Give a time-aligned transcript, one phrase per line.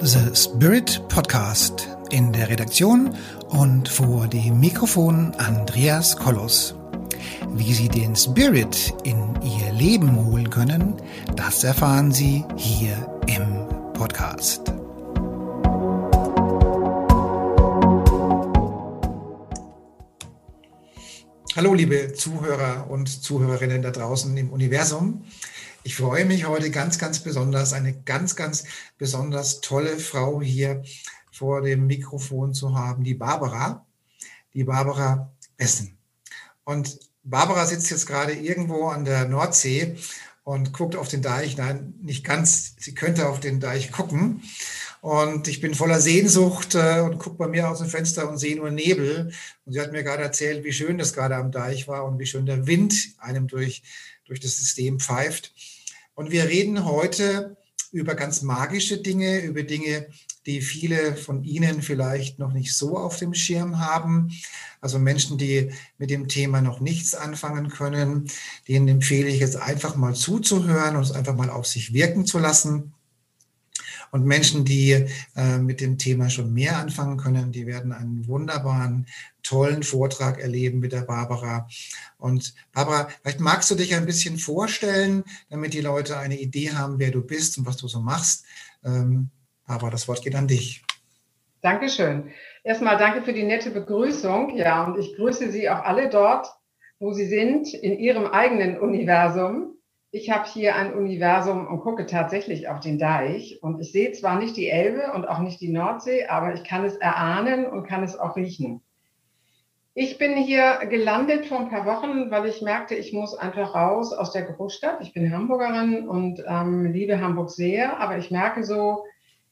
[0.00, 3.16] The Spirit Podcast in der Redaktion
[3.48, 6.76] und vor dem Mikrofon Andreas Kollos.
[7.54, 10.94] Wie Sie den Spirit in Ihr Leben holen können,
[11.34, 12.94] das erfahren Sie hier
[13.26, 14.72] im Podcast.
[21.56, 25.24] Hallo liebe Zuhörer und Zuhörerinnen da draußen im Universum.
[25.84, 28.64] Ich freue mich heute ganz, ganz besonders, eine ganz, ganz
[28.98, 30.82] besonders tolle Frau hier
[31.30, 33.86] vor dem Mikrofon zu haben, die Barbara,
[34.54, 35.96] die Barbara Bessen.
[36.64, 39.96] Und Barbara sitzt jetzt gerade irgendwo an der Nordsee
[40.44, 41.56] und guckt auf den Deich.
[41.56, 42.74] Nein, nicht ganz.
[42.78, 44.42] Sie könnte auf den Deich gucken.
[45.00, 48.56] Und ich bin voller Sehnsucht äh, und gucke bei mir aus dem Fenster und sehe
[48.56, 49.32] nur Nebel.
[49.64, 52.26] Und sie hat mir gerade erzählt, wie schön das gerade am Deich war und wie
[52.26, 53.82] schön der Wind einem durch,
[54.28, 55.52] durch das System pfeift.
[56.14, 57.56] Und wir reden heute
[57.90, 60.08] über ganz magische Dinge, über Dinge,
[60.46, 64.30] die viele von Ihnen vielleicht noch nicht so auf dem Schirm haben.
[64.80, 68.30] Also Menschen, die mit dem Thema noch nichts anfangen können,
[68.66, 72.38] denen empfehle ich jetzt einfach mal zuzuhören und es einfach mal auf sich wirken zu
[72.38, 72.94] lassen.
[74.10, 75.06] Und Menschen, die
[75.36, 79.06] äh, mit dem Thema schon mehr anfangen können, die werden einen wunderbaren,
[79.42, 81.68] tollen Vortrag erleben mit der Barbara.
[82.18, 86.98] Und Barbara, vielleicht magst du dich ein bisschen vorstellen, damit die Leute eine Idee haben,
[86.98, 88.44] wer du bist und was du so machst.
[88.84, 89.30] Ähm,
[89.66, 90.82] Barbara, das Wort geht an dich.
[91.60, 92.30] Dankeschön.
[92.62, 94.56] Erstmal danke für die nette Begrüßung.
[94.56, 96.46] Ja, und ich grüße Sie auch alle dort,
[96.98, 99.77] wo Sie sind, in Ihrem eigenen Universum
[100.10, 103.62] ich habe hier ein Universum und gucke tatsächlich auf den Deich.
[103.62, 106.84] Und ich sehe zwar nicht die Elbe und auch nicht die Nordsee, aber ich kann
[106.84, 108.82] es erahnen und kann es auch riechen.
[109.94, 114.12] Ich bin hier gelandet vor ein paar Wochen, weil ich merkte, ich muss einfach raus
[114.12, 115.00] aus der Großstadt.
[115.02, 119.04] Ich bin Hamburgerin und ähm, liebe Hamburg sehr, aber ich merke so,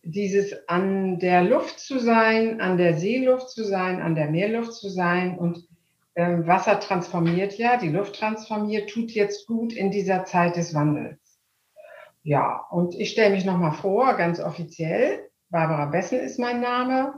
[0.04, 4.88] dieses an der Luft zu sein, an der Seeluft zu sein, an der Meerluft zu
[4.88, 5.66] sein und
[6.16, 11.38] ähm, Wasser transformiert ja, die Luft transformiert, tut jetzt gut in dieser Zeit des Wandels.
[12.22, 15.28] Ja, und ich stelle mich nochmal vor, ganz offiziell.
[15.50, 17.14] Barbara Bessen ist mein Name.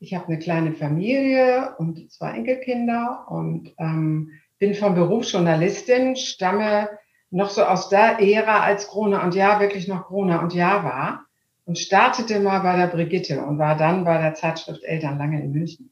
[0.00, 6.90] Ich habe eine kleine Familie und zwei Enkelkinder und ähm, bin von Beruf Journalistin, stamme
[7.30, 11.26] noch so aus der Ära, als Krone und Ja wirklich noch Krone und Ja war
[11.64, 15.52] und startete mal bei der Brigitte und war dann bei der Zeitschrift Eltern lange in
[15.52, 15.91] München.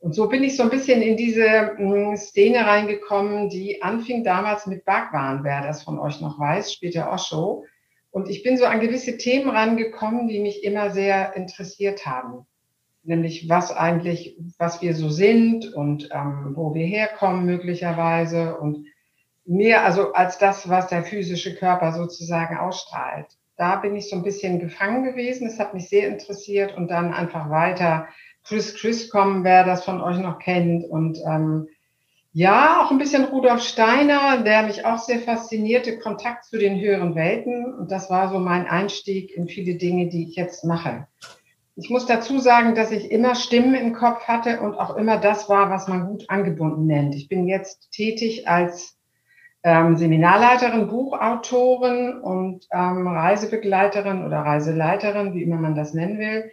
[0.00, 4.24] Und so bin ich so ein bisschen in diese mh, hm, Szene reingekommen, die anfing
[4.24, 7.64] damals mit Backwaren, wer das von euch noch weiß, später Osho.
[8.10, 12.46] Und ich bin so an gewisse Themen rangekommen, die mich immer sehr interessiert haben.
[13.02, 18.86] Nämlich was eigentlich, was wir so sind und ähm, wo wir herkommen möglicherweise und
[19.44, 23.26] mehr also als das, was der physische Körper sozusagen ausstrahlt.
[23.56, 25.46] Da bin ich so ein bisschen gefangen gewesen.
[25.46, 28.08] Es hat mich sehr interessiert und dann einfach weiter
[28.44, 30.84] Chris Chris kommen, wer das von euch noch kennt.
[30.84, 31.68] Und ähm,
[32.32, 37.14] ja, auch ein bisschen Rudolf Steiner, der mich auch sehr faszinierte, Kontakt zu den höheren
[37.14, 37.74] Welten.
[37.74, 41.06] Und das war so mein Einstieg in viele Dinge, die ich jetzt mache.
[41.76, 45.48] Ich muss dazu sagen, dass ich immer Stimmen im Kopf hatte und auch immer das
[45.48, 47.14] war, was man gut angebunden nennt.
[47.14, 48.98] Ich bin jetzt tätig als
[49.62, 56.52] ähm, Seminarleiterin, Buchautorin und ähm, Reisebegleiterin oder Reiseleiterin, wie immer man das nennen will.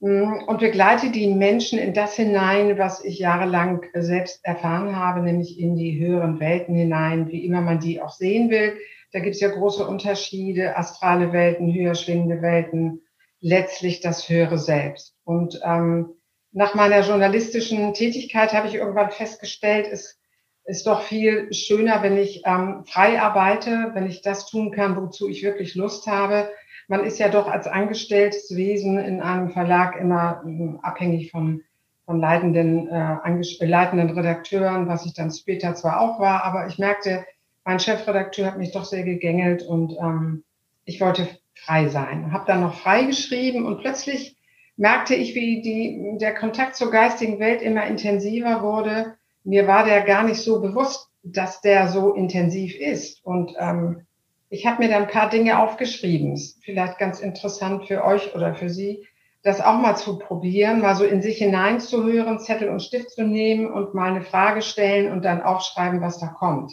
[0.00, 5.58] Mm, und begleite die Menschen in das hinein, was ich jahrelang selbst erfahren habe, nämlich
[5.58, 8.78] in die höheren Welten hinein, wie immer man die auch sehen will.
[9.12, 13.02] Da gibt es ja große Unterschiede, astrale Welten, höher schwingende Welten,
[13.40, 15.16] letztlich das höhere Selbst.
[15.24, 16.14] Und ähm,
[16.52, 20.20] nach meiner journalistischen Tätigkeit habe ich irgendwann festgestellt, es
[20.64, 25.28] ist doch viel schöner, wenn ich ähm, frei arbeite, wenn ich das tun kann, wozu
[25.28, 26.50] ich wirklich Lust habe,
[26.88, 31.62] man ist ja doch als angestelltes Wesen in einem Verlag immer hm, abhängig von,
[32.06, 37.24] von leitenden, äh, leitenden Redakteuren, was ich dann später zwar auch war, aber ich merkte,
[37.64, 40.42] mein Chefredakteur hat mich doch sehr gegängelt und ähm,
[40.86, 42.32] ich wollte frei sein.
[42.32, 44.38] Habe dann noch frei geschrieben und plötzlich
[44.76, 49.16] merkte ich, wie die, der Kontakt zur geistigen Welt immer intensiver wurde.
[49.44, 53.22] Mir war der gar nicht so bewusst, dass der so intensiv ist.
[53.24, 54.06] Und ähm,
[54.50, 56.38] ich habe mir da ein paar Dinge aufgeschrieben.
[56.62, 59.06] Vielleicht ganz interessant für euch oder für Sie,
[59.42, 63.70] das auch mal zu probieren, mal so in sich hineinzuhören, Zettel und Stift zu nehmen
[63.70, 66.72] und mal eine Frage stellen und dann aufschreiben, was da kommt.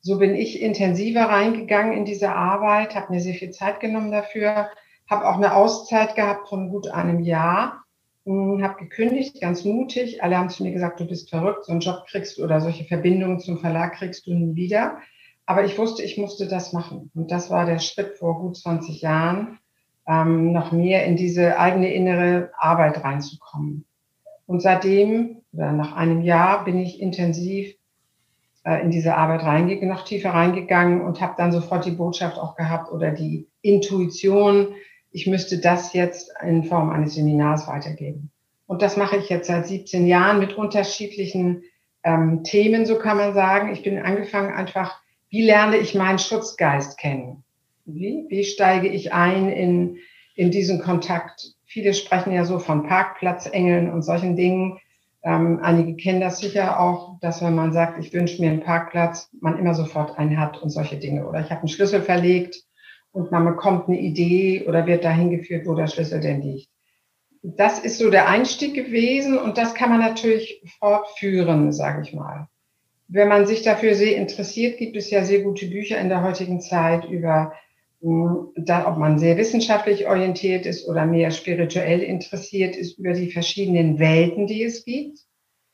[0.00, 4.70] So bin ich intensiver reingegangen in diese Arbeit, habe mir sehr viel Zeit genommen dafür,
[5.10, 7.84] habe auch eine Auszeit gehabt von gut einem Jahr,
[8.24, 10.22] hm, habe gekündigt, ganz mutig.
[10.22, 12.84] Alle haben zu mir gesagt, du bist verrückt, so einen Job kriegst du oder solche
[12.84, 14.98] Verbindungen zum Verlag kriegst du nie wieder.
[15.46, 17.10] Aber ich wusste, ich musste das machen.
[17.14, 19.58] Und das war der Schritt vor gut 20 Jahren.
[20.08, 23.84] ähm, noch mehr in diese eigene innere Arbeit reinzukommen.
[24.46, 27.74] Und seitdem, oder nach einem Jahr, bin ich intensiv
[28.64, 32.54] äh, in diese Arbeit reingegangen, noch tiefer reingegangen und habe dann sofort die Botschaft auch
[32.54, 34.74] gehabt oder die Intuition,
[35.10, 38.30] ich müsste das jetzt in Form eines Seminars weitergeben.
[38.66, 41.62] Und das mache ich jetzt seit 17 Jahren mit unterschiedlichen
[42.02, 43.72] ähm, Themen, so kann man sagen.
[43.72, 47.44] Ich bin angefangen einfach, wie lerne ich meinen Schutzgeist kennen?
[47.84, 49.98] Wie, wie steige ich ein in,
[50.34, 51.52] in diesen Kontakt?
[51.64, 54.78] Viele sprechen ja so von Parkplatzengeln und solchen Dingen.
[55.22, 59.30] Ähm, einige kennen das sicher auch, dass wenn man sagt, ich wünsche mir einen Parkplatz,
[59.40, 61.26] man immer sofort einen hat und solche Dinge.
[61.26, 62.62] Oder ich habe einen Schlüssel verlegt
[63.12, 66.68] und man bekommt eine Idee oder wird dahin geführt, wo der Schlüssel denn liegt.
[67.42, 72.48] Das ist so der Einstieg gewesen und das kann man natürlich fortführen, sage ich mal.
[73.08, 76.60] Wenn man sich dafür sehr interessiert, gibt es ja sehr gute Bücher in der heutigen
[76.60, 77.52] Zeit über
[78.56, 83.98] da, ob man sehr wissenschaftlich orientiert ist oder mehr spirituell interessiert ist, über die verschiedenen
[83.98, 85.20] Welten, die es gibt,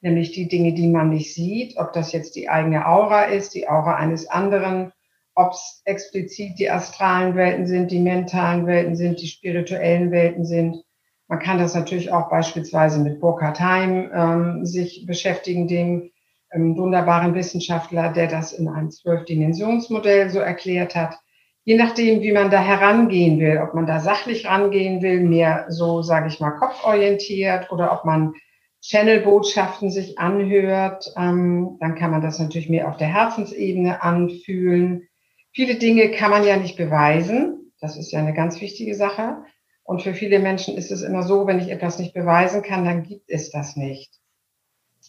[0.01, 3.69] nämlich die Dinge, die man nicht sieht, ob das jetzt die eigene Aura ist, die
[3.69, 4.93] Aura eines anderen,
[5.35, 10.85] ob es explizit die astralen Welten sind, die mentalen Welten sind, die spirituellen Welten sind.
[11.27, 16.12] Man kann das natürlich auch beispielsweise mit Burkhard Heim ähm, sich beschäftigen, dem
[16.55, 21.19] wunderbaren Wissenschaftler, der das in einem Zwölfdimensionsmodell so erklärt hat
[21.65, 26.03] je nachdem, wie man da herangehen will, ob man da sachlich rangehen will, mehr so,
[26.03, 28.35] sage ich mal, kopforientiert oder ob man
[28.81, 35.09] Channel-Botschaften sich anhört, ähm, dann kann man das natürlich mehr auf der Herzensebene anfühlen.
[35.53, 37.73] Viele Dinge kann man ja nicht beweisen.
[37.81, 39.45] Das ist ja eine ganz wichtige Sache.
[39.85, 43.05] Und für viele Menschen ist es immer so, wenn ich etwas nicht beweisen kann, dann
[43.05, 44.22] gibt es das nicht.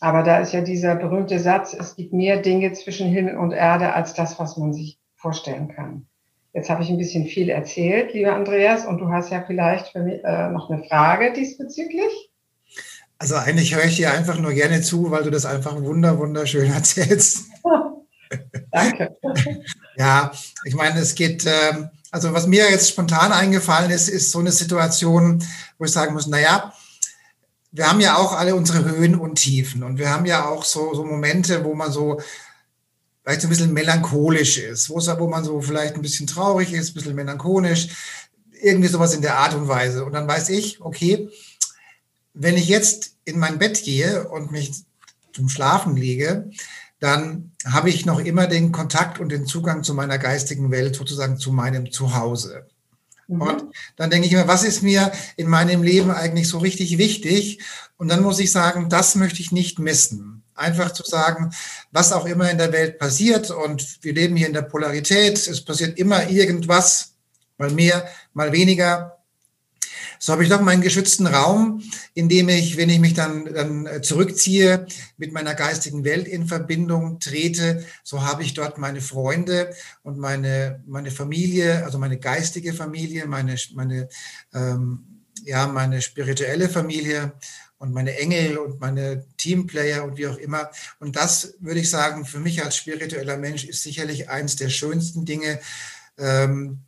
[0.04, 3.94] Aber da ist ja dieser berühmte Satz, es gibt mehr Dinge zwischen Himmel und Erde
[3.94, 6.08] als das, was man sich vorstellen kann.
[6.52, 10.22] Jetzt habe ich ein bisschen viel erzählt, lieber Andreas, und du hast ja vielleicht mich
[10.26, 12.32] äh, noch eine Frage diesbezüglich.
[13.18, 16.70] Also eigentlich höre ich dir einfach nur gerne zu, weil du das einfach wunder wunderschön
[16.74, 17.46] erzählst.
[18.72, 19.16] Danke.
[19.96, 20.34] ja,
[20.66, 24.52] ich meine, es geht, ähm, also was mir jetzt spontan eingefallen ist, ist so eine
[24.52, 25.42] Situation,
[25.78, 26.74] wo ich sagen muss, naja,
[27.74, 30.94] wir haben ja auch alle unsere Höhen und Tiefen und wir haben ja auch so,
[30.94, 32.22] so Momente, wo man so
[33.24, 36.92] vielleicht so ein bisschen melancholisch ist, wo, wo man so vielleicht ein bisschen traurig ist,
[36.92, 37.88] ein bisschen melancholisch,
[38.62, 40.06] irgendwie sowas in der Art und Weise.
[40.06, 41.30] Und dann weiß ich, okay,
[42.36, 44.72] wenn ich jetzt in mein Bett gehe und mich
[45.34, 46.52] zum Schlafen lege,
[47.00, 51.38] dann habe ich noch immer den Kontakt und den Zugang zu meiner geistigen Welt, sozusagen
[51.38, 52.68] zu meinem Zuhause.
[53.28, 53.42] Mhm.
[53.42, 53.64] Und
[53.96, 57.60] dann denke ich mir, was ist mir in meinem Leben eigentlich so richtig wichtig?
[57.98, 60.44] Und dann muss ich sagen, das möchte ich nicht missen.
[60.56, 61.52] Einfach zu sagen,
[61.92, 65.66] was auch immer in der Welt passiert und wir leben hier in der Polarität, es
[65.66, 67.16] passiert immer irgendwas,
[67.58, 69.23] mal mehr, mal weniger.
[70.24, 71.84] So habe ich doch meinen geschützten Raum,
[72.14, 74.88] in dem ich, wenn ich mich dann, dann zurückziehe,
[75.18, 80.82] mit meiner geistigen Welt in Verbindung trete, so habe ich dort meine Freunde und meine,
[80.88, 84.08] meine Familie, also meine geistige Familie, meine, meine,
[84.54, 87.34] ähm, ja, meine spirituelle Familie
[87.78, 90.72] und meine Engel und meine Teamplayer und wie auch immer.
[91.02, 95.26] Und das würde ich sagen, für mich als spiritueller Mensch ist sicherlich eins der schönsten
[95.26, 95.60] Dinge,
[96.18, 96.80] ähm,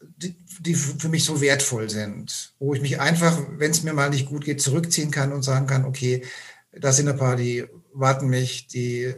[0.00, 4.10] die, die für mich so wertvoll sind, wo ich mich einfach, wenn es mir mal
[4.10, 6.24] nicht gut geht, zurückziehen kann und sagen kann, okay,
[6.72, 9.14] da sind ein paar, die warten mich, die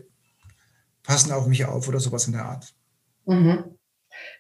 [1.03, 2.75] passen auf mich auf oder sowas in der Art.
[3.27, 3.77] Mhm.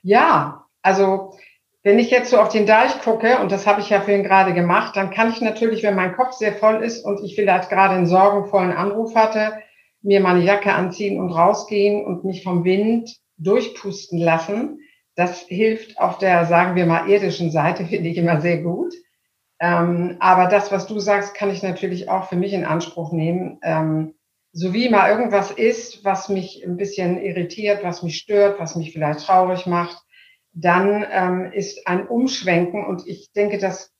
[0.02, 1.34] Ja, also
[1.82, 4.54] wenn ich jetzt so auf den Deich gucke, und das habe ich ja vorhin gerade
[4.54, 7.94] gemacht, dann kann ich natürlich, wenn mein Kopf sehr voll ist und ich vielleicht gerade
[7.94, 9.54] einen sorgenvollen Anruf hatte,
[10.00, 14.80] mir meine Jacke anziehen und rausgehen und mich vom Wind durchpusten lassen.
[15.14, 18.94] Das hilft auf der, sagen wir mal, irdischen Seite, finde ich immer sehr gut.
[19.60, 23.58] Ähm, aber das, was du sagst, kann ich natürlich auch für mich in Anspruch nehmen.
[23.62, 24.14] Ähm,
[24.52, 28.92] so wie mal irgendwas ist, was mich ein bisschen irritiert, was mich stört, was mich
[28.92, 30.02] vielleicht traurig macht,
[30.52, 33.92] dann ähm, ist ein Umschwenken und ich denke, das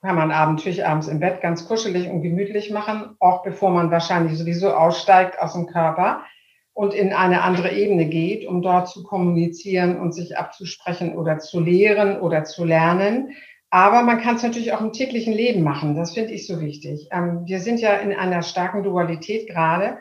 [0.00, 4.38] kann man abendlich abends im Bett ganz kuschelig und gemütlich machen, auch bevor man wahrscheinlich
[4.38, 6.24] sowieso aussteigt aus dem Körper
[6.72, 11.60] und in eine andere Ebene geht, um dort zu kommunizieren und sich abzusprechen oder zu
[11.60, 13.32] lehren oder zu lernen.
[13.70, 15.94] Aber man kann es natürlich auch im täglichen Leben machen.
[15.94, 17.08] Das finde ich so wichtig.
[17.12, 19.98] Ähm, wir sind ja in einer starken Dualität gerade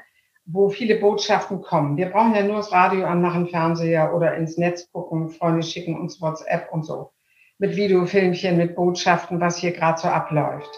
[0.52, 1.96] wo viele Botschaften kommen.
[1.98, 6.20] Wir brauchen ja nur das Radio anmachen, Fernseher oder ins Netz gucken, Freunde schicken uns
[6.22, 7.12] WhatsApp und so.
[7.60, 10.70] Mit Videofilmchen, mit Botschaften, was hier gerade so abläuft.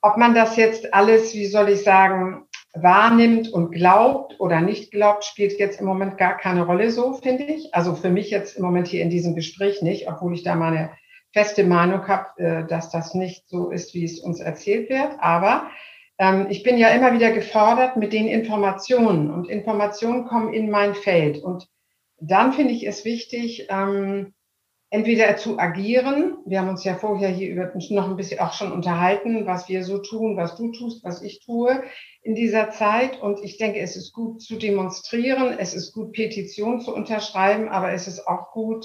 [0.00, 5.24] Ob man das jetzt alles, wie soll ich sagen, wahrnimmt und glaubt oder nicht glaubt,
[5.24, 7.74] spielt jetzt im Moment gar keine Rolle so, finde ich.
[7.74, 10.90] Also für mich jetzt im Moment hier in diesem Gespräch nicht, obwohl ich da meine
[11.32, 15.12] feste Meinung habe, äh, dass das nicht so ist, wie es uns erzählt wird.
[15.18, 15.70] Aber
[16.18, 20.94] ähm, ich bin ja immer wieder gefordert mit den Informationen und Informationen kommen in mein
[20.94, 21.38] Feld.
[21.38, 21.68] Und
[22.20, 24.34] dann finde ich es wichtig, ähm,
[24.92, 26.36] entweder zu agieren.
[26.44, 29.84] Wir haben uns ja vorher hier über, noch ein bisschen auch schon unterhalten, was wir
[29.84, 31.82] so tun, was du tust, was ich tue
[32.20, 33.20] in dieser Zeit.
[33.20, 37.92] Und ich denke, es ist gut zu demonstrieren, es ist gut, Petitionen zu unterschreiben, aber
[37.92, 38.84] es ist auch gut,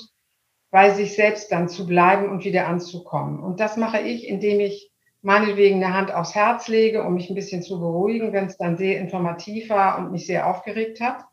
[0.72, 3.44] bei sich selbst dann zu bleiben und wieder anzukommen.
[3.44, 4.90] Und das mache ich, indem ich
[5.22, 8.78] meinetwegen eine Hand aufs Herz lege, um mich ein bisschen zu beruhigen, wenn es dann
[8.78, 11.26] sehr informativ war und mich sehr aufgeregt hat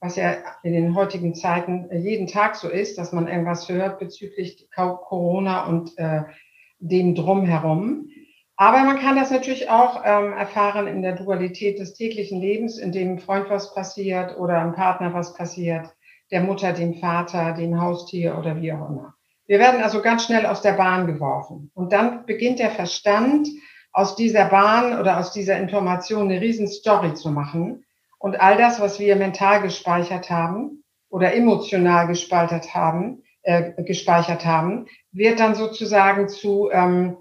[0.00, 4.68] was ja in den heutigen Zeiten jeden Tag so ist, dass man irgendwas hört bezüglich
[4.74, 6.22] Corona und äh,
[6.78, 8.08] dem drumherum.
[8.56, 12.92] Aber man kann das natürlich auch ähm, erfahren in der Dualität des täglichen Lebens, in
[12.92, 15.86] dem Freund was passiert oder einem Partner was passiert,
[16.30, 19.14] der Mutter, dem Vater, dem Haustier oder wie auch immer.
[19.46, 21.70] Wir werden also ganz schnell aus der Bahn geworfen.
[21.74, 23.48] Und dann beginnt der Verstand,
[23.92, 27.84] aus dieser Bahn oder aus dieser Information eine riesen Story zu machen
[28.20, 34.86] und all das, was wir mental gespeichert haben oder emotional gespeichert haben, äh, gespeichert haben,
[35.10, 37.16] wird dann sozusagen zu, ähm,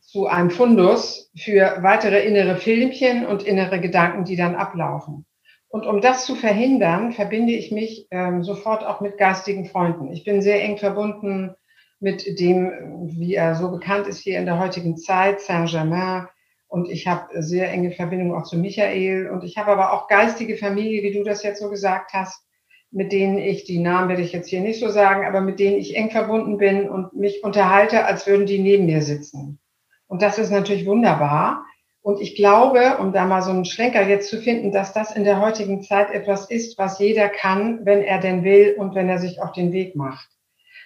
[0.00, 5.26] zu einem Fundus für weitere innere Filmchen und innere Gedanken, die dann ablaufen.
[5.68, 10.10] Und um das zu verhindern, verbinde ich mich ähm, sofort auch mit geistigen Freunden.
[10.10, 11.54] Ich bin sehr eng verbunden
[12.00, 12.72] mit dem,
[13.18, 16.28] wie er so bekannt ist hier in der heutigen Zeit, Saint-Germain,
[16.68, 19.30] und ich habe sehr enge Verbindung auch zu Michael.
[19.30, 22.44] Und ich habe aber auch geistige Familie, wie du das jetzt so gesagt hast,
[22.90, 25.76] mit denen ich, die Namen werde ich jetzt hier nicht so sagen, aber mit denen
[25.76, 29.58] ich eng verbunden bin und mich unterhalte, als würden die neben mir sitzen.
[30.06, 31.64] Und das ist natürlich wunderbar.
[32.00, 35.24] Und ich glaube, um da mal so einen Schlenker jetzt zu finden, dass das in
[35.24, 39.18] der heutigen Zeit etwas ist, was jeder kann, wenn er denn will und wenn er
[39.18, 40.28] sich auf den Weg macht.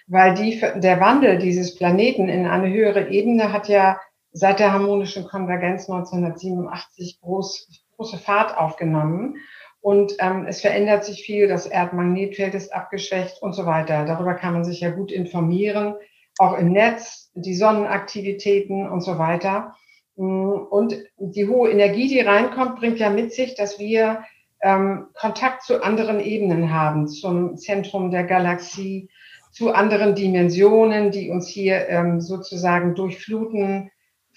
[0.07, 3.97] Weil die, der Wandel dieses Planeten in eine höhere Ebene hat ja
[4.33, 9.37] seit der harmonischen Konvergenz 1987 groß, große Fahrt aufgenommen.
[9.79, 14.05] Und ähm, es verändert sich viel, das Erdmagnetfeld ist abgeschwächt und so weiter.
[14.05, 15.95] Darüber kann man sich ja gut informieren,
[16.39, 19.75] auch im Netz, die Sonnenaktivitäten und so weiter.
[20.15, 24.23] Und die hohe Energie, die reinkommt, bringt ja mit sich, dass wir
[24.61, 29.09] ähm, Kontakt zu anderen Ebenen haben, zum Zentrum der Galaxie,
[29.51, 33.91] zu anderen Dimensionen, die uns hier ähm, sozusagen durchfluten,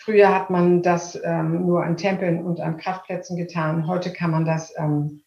[0.07, 3.89] Früher hat man das ähm, nur an Tempeln und an Kraftplätzen getan.
[3.89, 5.23] Heute kann man das ähm,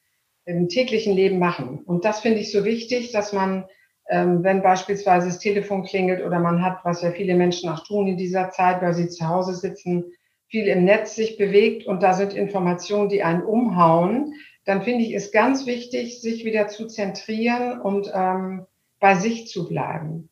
[0.45, 1.81] im täglichen Leben machen.
[1.85, 3.65] Und das finde ich so wichtig, dass man,
[4.07, 8.07] ähm, wenn beispielsweise das Telefon klingelt oder man hat, was ja viele Menschen auch tun
[8.07, 10.13] in dieser Zeit, weil sie zu Hause sitzen,
[10.47, 14.33] viel im Netz sich bewegt und da sind Informationen, die einen umhauen,
[14.63, 18.65] dann finde ich es ganz wichtig, sich wieder zu zentrieren und ähm,
[19.01, 20.29] bei sich zu bleiben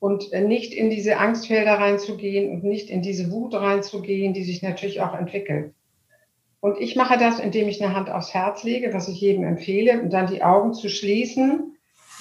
[0.00, 4.62] und äh, nicht in diese Angstfelder reinzugehen und nicht in diese Wut reinzugehen, die sich
[4.62, 5.74] natürlich auch entwickelt.
[6.60, 10.00] Und ich mache das, indem ich eine Hand aufs Herz lege, was ich jedem empfehle,
[10.02, 11.76] und dann die Augen zu schließen.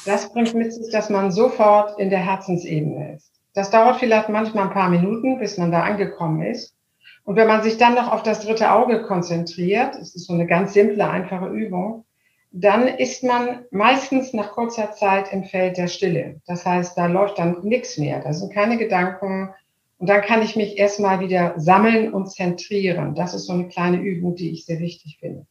[0.05, 3.31] Das bringt mit sich, dass man sofort in der Herzensebene ist.
[3.53, 6.75] Das dauert vielleicht manchmal ein paar Minuten, bis man da angekommen ist.
[7.23, 10.45] Und wenn man sich dann noch auf das dritte Auge konzentriert, das ist so eine
[10.45, 12.05] ganz simple, einfache Übung,
[12.51, 16.41] dann ist man meistens nach kurzer Zeit im Feld der Stille.
[16.47, 19.53] Das heißt, da läuft dann nichts mehr, da sind keine Gedanken.
[19.99, 23.15] Und dann kann ich mich erstmal wieder sammeln und zentrieren.
[23.15, 25.45] Das ist so eine kleine Übung, die ich sehr wichtig finde.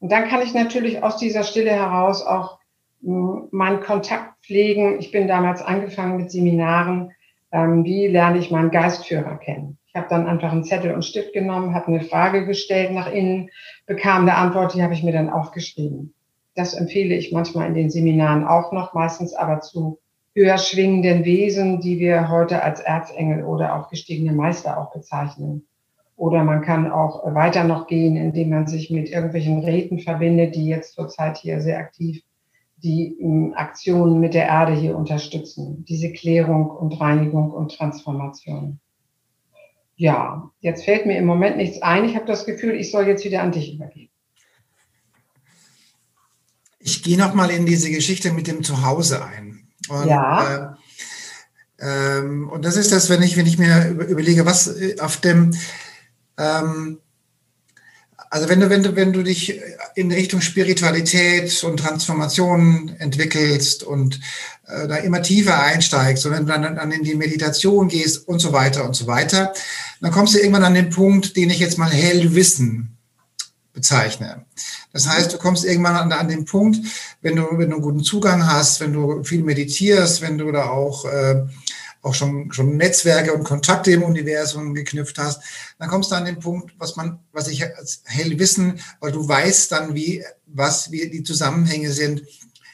[0.00, 2.58] Und dann kann ich natürlich aus dieser Stille heraus auch
[3.02, 4.98] hm, meinen Kontakt pflegen.
[4.98, 7.12] Ich bin damals angefangen mit Seminaren.
[7.52, 9.78] Ähm, wie lerne ich meinen Geistführer kennen?
[9.88, 13.50] Ich habe dann einfach einen Zettel und Stift genommen, habe eine Frage gestellt nach innen,
[13.86, 16.12] bekam eine Antwort, die habe ich mir dann aufgeschrieben.
[16.56, 20.00] Das empfehle ich manchmal in den Seminaren auch noch, meistens aber zu
[20.34, 25.66] höher schwingenden Wesen, die wir heute als Erzengel oder auch gestiegene Meister auch bezeichnen.
[26.16, 30.66] Oder man kann auch weiter noch gehen, indem man sich mit irgendwelchen Räten verbindet, die
[30.66, 32.22] jetzt zurzeit hier sehr aktiv
[32.78, 35.84] die hm, Aktionen mit der Erde hier unterstützen.
[35.88, 38.80] Diese Klärung und Reinigung und Transformation.
[39.96, 42.04] Ja, jetzt fällt mir im Moment nichts ein.
[42.04, 44.12] Ich habe das Gefühl, ich soll jetzt wieder an dich übergeben.
[46.86, 49.66] Ich gehe nochmal in diese Geschichte mit dem Zuhause ein.
[49.88, 50.76] Und, ja.
[51.80, 55.16] Äh, ähm, und das ist das, wenn ich, wenn ich mir überlege, was äh, auf
[55.16, 55.50] dem,
[56.38, 56.98] ähm,
[58.30, 59.60] also wenn du, wenn du, wenn du dich
[59.96, 64.20] in Richtung Spiritualität und Transformation entwickelst und
[64.68, 68.38] äh, da immer tiefer einsteigst und wenn du dann, dann in die Meditation gehst und
[68.38, 69.52] so weiter und so weiter,
[70.00, 72.95] dann kommst du irgendwann an den Punkt, den ich jetzt mal Hellwissen
[73.76, 74.46] bezeichne.
[74.94, 76.78] Das heißt, du kommst irgendwann an, an den Punkt,
[77.20, 80.70] wenn du, wenn du einen guten Zugang hast, wenn du viel meditierst, wenn du da
[80.70, 81.44] auch äh,
[82.00, 85.42] auch schon, schon Netzwerke und Kontakte im Universum geknüpft hast,
[85.78, 89.28] dann kommst du an den Punkt, was man, was ich als hell wissen, weil du
[89.28, 92.22] weißt dann, wie, was, wie die Zusammenhänge sind,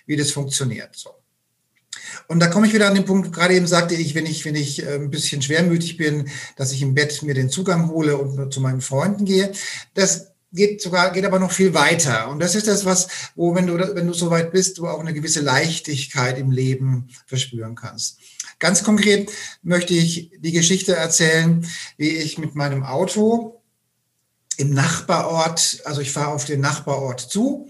[0.07, 0.95] wie das funktioniert.
[0.95, 1.11] So.
[2.29, 4.55] Und da komme ich wieder an den Punkt, gerade eben sagte ich, wenn ich, wenn
[4.55, 8.53] ich äh, ein bisschen schwermütig bin, dass ich im Bett mir den Zugang hole und
[8.53, 9.53] zu meinen Freunden gehe.
[9.95, 12.29] Das geht sogar, geht aber noch viel weiter.
[12.29, 15.01] Und das ist das, was, wo, wenn du, wenn du so weit bist, du auch
[15.01, 18.19] eine gewisse Leichtigkeit im Leben verspüren kannst.
[18.59, 19.31] Ganz konkret
[19.63, 21.67] möchte ich die Geschichte erzählen,
[21.97, 23.63] wie ich mit meinem Auto
[24.57, 27.69] im Nachbarort, also ich fahre auf den Nachbarort zu.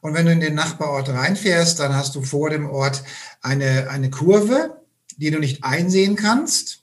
[0.00, 3.02] Und wenn du in den Nachbarort reinfährst, dann hast du vor dem Ort
[3.42, 4.80] eine, eine Kurve,
[5.16, 6.82] die du nicht einsehen kannst.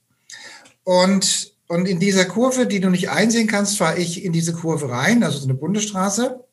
[0.83, 4.89] Und und in dieser Kurve, die du nicht einsehen kannst, fahre ich in diese Kurve
[4.89, 6.43] rein, also so eine Bundesstraße.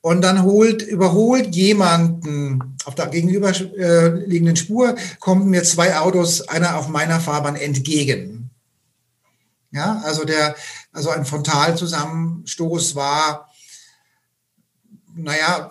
[0.00, 6.88] Und dann holt, überholt jemanden auf der gegenüberliegenden Spur, kommen mir zwei Autos, einer auf
[6.88, 8.50] meiner Fahrbahn entgegen.
[9.72, 10.56] Ja, also der,
[10.92, 13.50] also ein Frontalzusammenstoß war,
[15.14, 15.70] naja,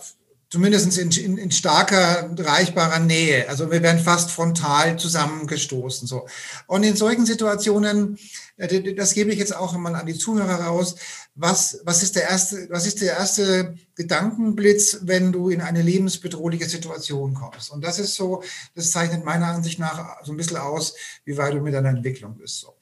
[0.50, 3.48] zumindest in, in, in, starker, reichbarer Nähe.
[3.48, 6.08] Also wir werden fast frontal zusammengestoßen.
[6.08, 6.28] So.
[6.66, 8.18] Und in solchen Situationen,
[8.58, 10.96] äh, das gebe ich jetzt auch immer an die Zuhörer raus,
[11.36, 16.68] was, was, ist der erste, was ist der erste Gedankenblitz, wenn du in eine lebensbedrohliche
[16.68, 17.72] Situation kommst?
[17.72, 18.44] Und das ist so,
[18.76, 22.36] das zeichnet meiner Ansicht nach so ein bisschen aus, wie weit du mit deiner Entwicklung
[22.36, 22.60] bist.
[22.60, 22.76] So.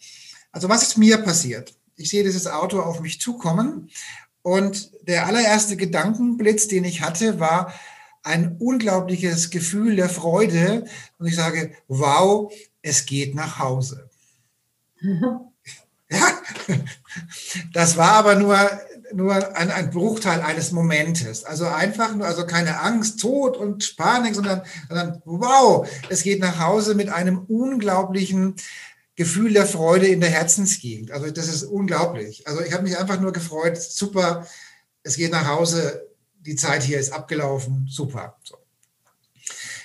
[0.51, 1.75] Also was ist mir passiert?
[1.97, 3.89] Ich sehe dieses Auto auf mich zukommen
[4.47, 7.73] und der allererste Gedankenblitz, den ich hatte, war
[8.23, 10.85] ein unglaubliches Gefühl der Freude.
[11.19, 12.49] Und ich sage, wow,
[12.81, 14.09] es geht nach Hause.
[16.09, 16.25] Ja,
[17.73, 18.57] das war aber nur,
[19.11, 21.43] nur ein, ein Bruchteil eines Momentes.
[21.43, 26.61] Also einfach nur, also keine Angst, Tod und Panik, sondern, sondern wow, es geht nach
[26.61, 28.55] Hause mit einem unglaublichen
[29.17, 31.11] Gefühl der Freude in der Herzensgegend.
[31.11, 32.47] Also das ist unglaublich.
[32.47, 34.47] Also ich habe mich einfach nur gefreut, super,
[35.03, 36.07] es geht nach Hause,
[36.39, 38.37] die Zeit hier ist abgelaufen, super.
[38.43, 38.57] So.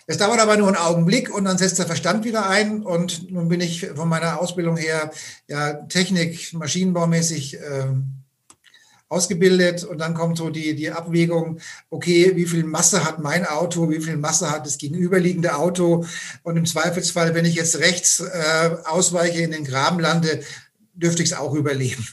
[0.07, 3.49] Es dauert aber nur einen Augenblick und dann setzt der Verstand wieder ein und nun
[3.49, 5.11] bin ich von meiner Ausbildung her
[5.49, 7.87] ja Technik, Maschinenbaumäßig äh,
[9.13, 13.91] ausgebildet und dann kommt so die, die Abwägung, okay, wie viel Masse hat mein Auto,
[13.91, 16.07] wie viel Masse hat das gegenüberliegende Auto
[16.43, 20.43] und im Zweifelsfall, wenn ich jetzt rechts äh, ausweiche in den Graben lande,
[20.95, 22.09] dürfte ich es auch überleben.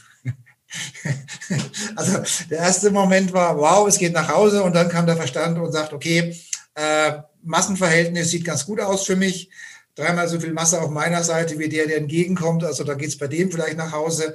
[1.96, 2.18] also
[2.50, 5.72] der erste Moment war, wow, es geht nach Hause und dann kam der Verstand und
[5.72, 6.36] sagt, okay,
[6.74, 9.50] äh, Massenverhältnis sieht ganz gut aus für mich.
[9.94, 12.64] Dreimal so viel Masse auf meiner Seite wie der, der entgegenkommt.
[12.64, 14.34] Also da geht es bei dem vielleicht nach Hause.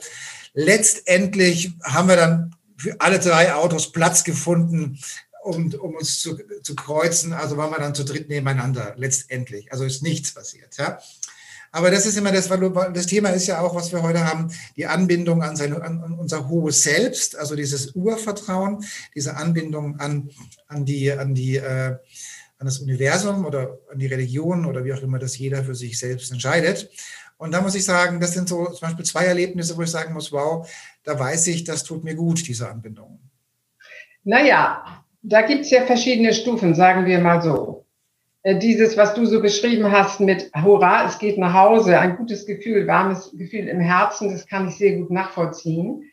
[0.54, 5.00] Letztendlich haben wir dann für alle drei Autos Platz gefunden,
[5.44, 7.34] um, um uns zu, zu kreuzen.
[7.34, 9.72] Also waren wir dann zu dritt nebeneinander, letztendlich.
[9.72, 10.76] Also ist nichts passiert.
[10.78, 11.00] Ja.
[11.76, 14.86] Aber das ist immer das, das Thema ist ja auch, was wir heute haben, die
[14.86, 20.30] Anbindung an, seine, an unser hohes Selbst, also dieses Urvertrauen, diese Anbindung an,
[20.68, 21.98] an, die, an, die, äh,
[22.60, 26.00] an das Universum oder an die Religion oder wie auch immer das jeder für sich
[26.00, 26.90] selbst entscheidet.
[27.38, 30.14] Und da muss ich sagen, das sind so zum Beispiel zwei Erlebnisse, wo ich sagen
[30.14, 30.66] muss, wow,
[31.06, 33.20] da weiß ich, das tut mir gut, diese Anbindung.
[34.24, 37.86] Naja, da gibt es ja verschiedene Stufen, sagen wir mal so.
[38.42, 42.46] Äh, dieses, was du so beschrieben hast mit Hurra, es geht nach Hause, ein gutes
[42.46, 46.04] Gefühl, warmes Gefühl im Herzen, das kann ich sehr gut nachvollziehen,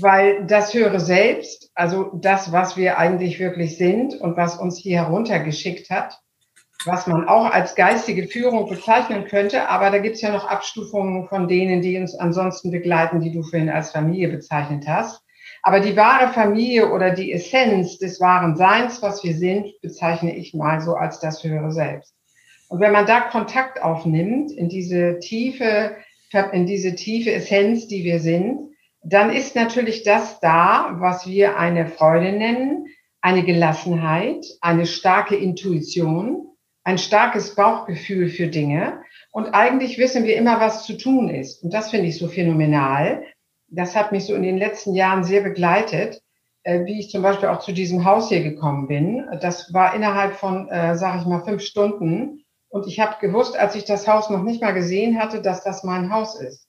[0.00, 4.98] weil das höre selbst, also das, was wir eigentlich wirklich sind und was uns hier
[4.98, 6.20] heruntergeschickt hat,
[6.84, 11.26] was man auch als geistige Führung bezeichnen könnte, aber da gibt es ja noch Abstufungen
[11.28, 15.20] von denen, die uns ansonsten begleiten, die du vorhin als Familie bezeichnet hast.
[15.62, 20.54] Aber die wahre Familie oder die Essenz des wahren Seins, was wir sind, bezeichne ich
[20.54, 22.14] mal so als das höhere Selbst.
[22.68, 25.96] Und wenn man da Kontakt aufnimmt in diese tiefe,
[26.52, 28.68] in diese tiefe Essenz, die wir sind,
[29.02, 32.86] dann ist natürlich das da, was wir eine Freude nennen,
[33.20, 36.47] eine Gelassenheit, eine starke Intuition,
[36.88, 39.02] ein starkes Bauchgefühl für Dinge.
[39.30, 41.62] Und eigentlich wissen wir immer, was zu tun ist.
[41.62, 43.24] Und das finde ich so phänomenal.
[43.68, 46.22] Das hat mich so in den letzten Jahren sehr begleitet,
[46.62, 49.26] äh, wie ich zum Beispiel auch zu diesem Haus hier gekommen bin.
[49.42, 52.42] Das war innerhalb von, äh, sage ich mal, fünf Stunden.
[52.70, 55.84] Und ich habe gewusst, als ich das Haus noch nicht mal gesehen hatte, dass das
[55.84, 56.68] mein Haus ist.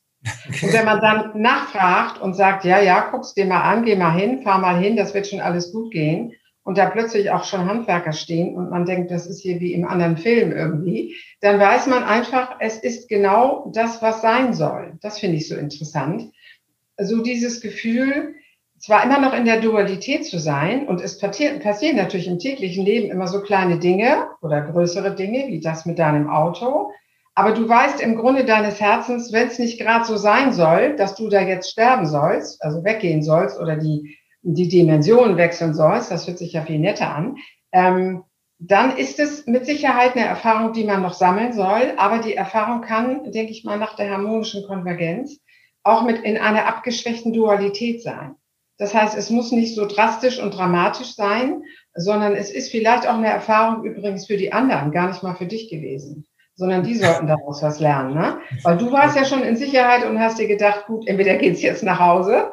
[0.49, 0.65] Okay.
[0.65, 4.11] Und wenn man dann nachfragt und sagt, ja, ja, guck's dir mal an, geh mal
[4.11, 6.33] hin, fahr mal hin, das wird schon alles gut gehen,
[6.69, 9.87] und da plötzlich auch schon Handwerker stehen und man denkt, das ist hier wie im
[9.87, 14.99] anderen Film irgendwie, dann weiß man einfach, es ist genau das, was sein soll.
[15.01, 16.31] Das finde ich so interessant.
[16.95, 18.35] So dieses Gefühl,
[18.77, 23.09] zwar immer noch in der Dualität zu sein und es passieren natürlich im täglichen Leben
[23.09, 26.91] immer so kleine Dinge oder größere Dinge wie das mit deinem Auto,
[27.39, 31.15] Aber du weißt im Grunde deines Herzens, wenn es nicht gerade so sein soll, dass
[31.15, 36.27] du da jetzt sterben sollst, also weggehen sollst oder die, die Dimension wechseln sollst, das
[36.27, 37.37] hört sich ja viel netter an,
[37.71, 38.23] ähm,
[38.59, 41.93] dann ist es mit Sicherheit eine Erfahrung, die man noch sammeln soll.
[41.95, 45.39] Aber die Erfahrung kann, denke ich mal, nach der harmonischen Konvergenz
[45.83, 48.35] auch mit in einer abgeschwächten Dualität sein.
[48.77, 53.15] Das heißt, es muss nicht so drastisch und dramatisch sein, sondern es ist vielleicht auch
[53.15, 56.25] eine Erfahrung übrigens für die anderen, gar nicht mal für dich gewesen,
[56.55, 58.13] sondern die sollten daraus was lernen.
[58.13, 58.39] Ne?
[58.63, 61.83] Weil du warst ja schon in Sicherheit und hast dir gedacht, gut, entweder geht's jetzt
[61.83, 62.51] nach Hause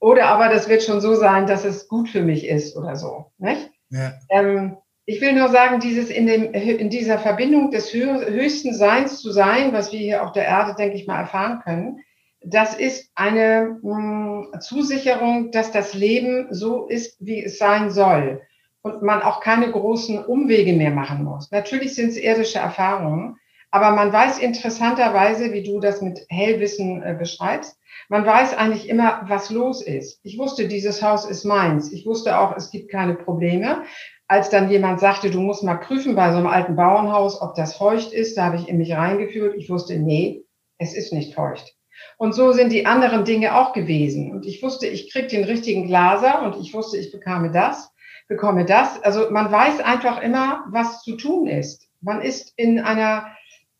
[0.00, 3.26] oder aber das wird schon so sein, dass es gut für mich ist oder so.
[3.38, 3.70] Nicht?
[3.90, 4.14] Ja.
[4.30, 9.30] Ähm, ich will nur sagen, dieses in, dem, in dieser Verbindung des höchsten Seins zu
[9.30, 12.00] sein, was wir hier auf der Erde, denke ich mal, erfahren können,
[12.44, 18.42] das ist eine mh, hm, Zusicherung, dass das Leben so ist, wie es sein soll
[18.82, 21.50] und man auch keine großen Umwege mehr machen muss.
[21.50, 23.36] Natürlich sind es irdische Erfahrungen,
[23.70, 27.78] aber man weiß interessanterweise, wie du das mit Hellwissen äh, beschreibst,
[28.08, 30.20] man weiß eigentlich immer, was los ist.
[30.22, 31.92] Ich wusste, dieses Haus ist meins.
[31.92, 33.82] Ich wusste auch, es gibt keine Probleme.
[34.28, 37.76] Als dann jemand sagte, du musst mal prüfen bei so einem alten Bauernhaus, ob das
[37.76, 39.54] feucht ist, da habe ich in mich reingefühlt.
[39.56, 40.44] Ich wusste, nee,
[40.78, 41.76] es ist nicht feucht.
[42.18, 44.32] Und so sind die anderen Dinge auch gewesen.
[44.32, 47.92] Und ich wusste, ich krieg den richtigen Glaser und ich wusste, ich bekame das,
[48.28, 49.02] bekomme das.
[49.02, 51.88] Also man weiß einfach immer, was zu tun ist.
[52.00, 53.26] Man ist in einer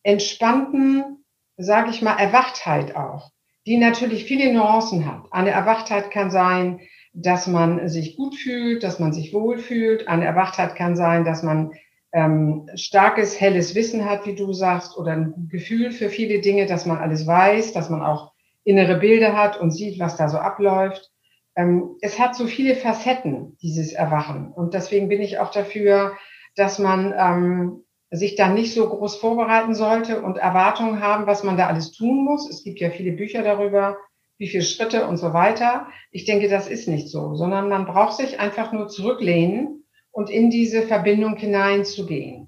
[0.03, 1.25] entspannten,
[1.57, 3.31] sage ich mal, Erwachtheit auch,
[3.67, 5.25] die natürlich viele Nuancen hat.
[5.33, 6.81] Eine Erwachtheit kann sein,
[7.13, 10.07] dass man sich gut fühlt, dass man sich wohlfühlt.
[10.07, 11.73] Eine Erwachtheit kann sein, dass man
[12.13, 16.87] ähm, starkes, helles Wissen hat, wie du sagst, oder ein Gefühl für viele Dinge, dass
[16.87, 18.33] man alles weiß, dass man auch
[18.65, 21.11] innere Bilder hat und sieht, was da so abläuft.
[21.57, 24.53] Ähm, es hat so viele Facetten, dieses Erwachen.
[24.53, 26.17] Und deswegen bin ich auch dafür,
[26.55, 31.57] dass man ähm, sich da nicht so groß vorbereiten sollte und Erwartungen haben, was man
[31.57, 32.49] da alles tun muss.
[32.49, 33.97] Es gibt ja viele Bücher darüber,
[34.39, 35.89] wie viele Schritte und so weiter.
[36.11, 40.51] Ich denke, das ist nicht so, sondern man braucht sich einfach nur zurücklehnen und in
[40.51, 42.46] diese Verbindung hineinzugehen.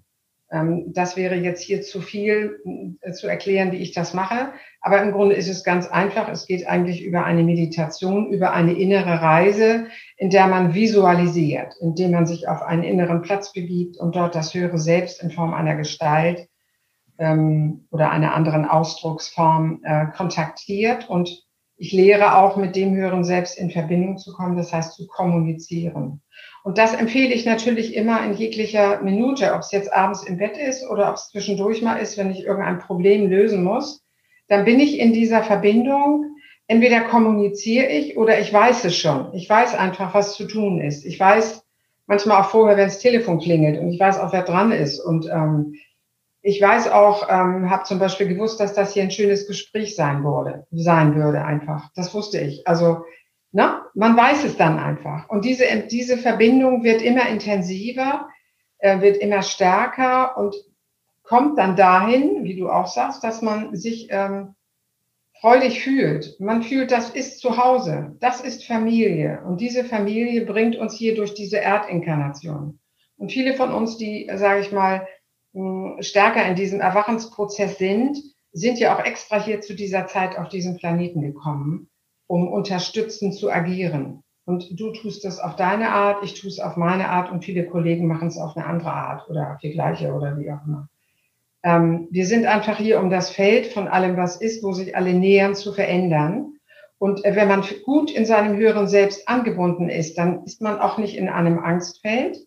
[0.51, 2.61] Ähm, das wäre jetzt hier zu viel
[3.01, 4.53] äh, zu erklären, wie ich das mache.
[4.81, 6.29] Aber im Grunde ist es ganz einfach.
[6.29, 12.13] Es geht eigentlich über eine Meditation, über eine innere Reise, in der man visualisiert, indem
[12.13, 15.77] man sich auf einen inneren Platz begibt und dort das höhere Selbst in Form einer
[15.77, 16.49] Gestalt
[17.19, 21.11] ähm, oder einer anderen Ausdrucksform äh, kontaktiert.
[21.11, 21.48] Und
[21.79, 26.21] ich lehre auch mit dem höheren Selbst in Verbindung zu kommen, das heißt zu kommunizieren.
[26.65, 30.59] Und das empfehle ich natürlich immer in jeglicher Minute, ob es jetzt abends im Bett
[30.59, 34.05] ist oder ob es zwischendurch mal ist, wenn ich irgendein Problem lösen muss.
[34.49, 36.35] Dann bin ich in dieser Verbindung.
[36.67, 39.33] Entweder kommuniziere ich oder ich weiß es schon.
[39.33, 41.07] Ich weiß einfach, was zu tun ist.
[41.07, 41.65] Ich weiß
[42.07, 44.99] manchmal auch vorher, wenn das Telefon klingelt und ich weiß auch, wer dran ist.
[44.99, 45.75] Und ähm,
[46.49, 50.25] ich weiß auch, ähm, habe zum Beispiel gewusst, dass das hier ein schönes Gespräch sein
[50.25, 51.91] würde, sein würde einfach.
[51.95, 52.67] Das wusste ich.
[52.67, 53.05] Also
[53.53, 55.29] na, man weiß es dann einfach.
[55.29, 58.31] Und diese, diese Verbindung wird immer intensiver,
[58.79, 60.57] äh, wird immer stärker und
[61.23, 64.55] kommt dann dahin, wie du auch sagst, dass man sich ähm,
[65.43, 66.41] freudig fühlt.
[66.41, 69.43] Man fühlt, das ist zu Hause, das ist Familie.
[69.47, 72.79] Und diese Familie bringt uns hier durch diese Erdinkarnation.
[73.19, 75.07] Und viele von uns, die, sage ich mal,
[76.01, 78.19] stärker in diesem Erwachensprozess sind,
[78.53, 81.89] sind ja auch extra hier zu dieser Zeit auf diesen Planeten gekommen
[82.29, 84.23] um unterstützend zu agieren.
[84.45, 87.67] Und du tust das auf deine Art, ich tue es auf meine Art und viele
[87.67, 90.89] Kollegen machen es auf eine andere Art oder auf die gleiche oder wie auch immer.
[91.65, 95.13] Ähm, wir sind einfach hier, um das Feld von allem, was ist, wo sich alle
[95.13, 96.55] nähern, zu verändern.
[96.99, 100.99] Und äh, wenn man gut in seinem höheren Selbst angebunden ist, dann ist man auch
[100.99, 102.39] nicht in einem Angstfeld,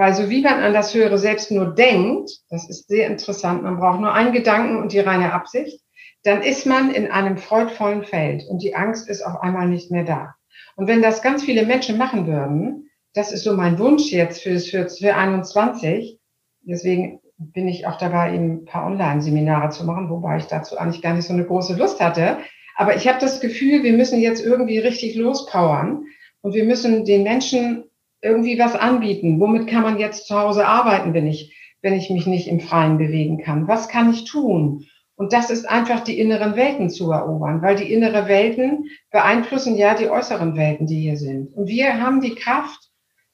[0.00, 3.76] weil so wie man an das höhere Selbst nur denkt, das ist sehr interessant, man
[3.76, 5.78] braucht nur einen Gedanken und die reine Absicht,
[6.22, 10.04] dann ist man in einem freudvollen Feld und die Angst ist auf einmal nicht mehr
[10.04, 10.34] da.
[10.74, 14.58] Und wenn das ganz viele Menschen machen würden, das ist so mein Wunsch jetzt für,
[14.58, 16.18] für, für 21,
[16.62, 21.02] deswegen bin ich auch dabei, eben ein paar Online-Seminare zu machen, wobei ich dazu eigentlich
[21.02, 22.38] gar nicht so eine große Lust hatte.
[22.74, 26.04] Aber ich habe das Gefühl, wir müssen jetzt irgendwie richtig lospowern
[26.40, 27.84] und wir müssen den Menschen
[28.22, 29.40] irgendwie was anbieten.
[29.40, 32.98] Womit kann man jetzt zu Hause arbeiten, wenn ich, wenn ich mich nicht im Freien
[32.98, 33.68] bewegen kann?
[33.68, 34.86] Was kann ich tun?
[35.16, 39.94] Und das ist einfach die inneren Welten zu erobern, weil die innere Welten beeinflussen ja
[39.94, 41.52] die äußeren Welten, die hier sind.
[41.54, 42.88] Und wir haben die Kraft,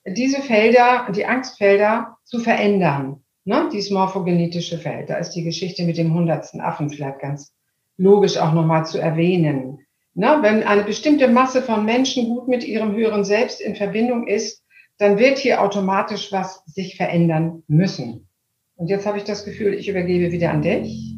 [0.04, 3.22] diese Felder, die Angstfelder zu verändern.
[3.44, 3.68] Ne?
[3.72, 5.10] Dieses morphogenetische Feld.
[5.10, 7.54] Da ist die Geschichte mit dem hundertsten Affen vielleicht ganz
[7.96, 9.78] logisch auch nochmal zu erwähnen.
[10.14, 10.38] Ne?
[10.40, 14.64] Wenn eine bestimmte Masse von Menschen gut mit ihrem höheren Selbst in Verbindung ist,
[14.98, 18.28] dann wird hier automatisch was sich verändern müssen.
[18.76, 21.14] Und jetzt habe ich das Gefühl, ich übergebe wieder an dich.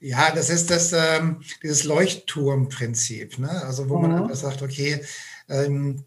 [0.00, 3.38] Ja, das ist das, ähm, dieses Leuchtturmprinzip.
[3.38, 3.50] Ne?
[3.50, 4.08] Also wo mhm.
[4.08, 5.02] man sagt, okay,
[5.48, 6.04] ähm,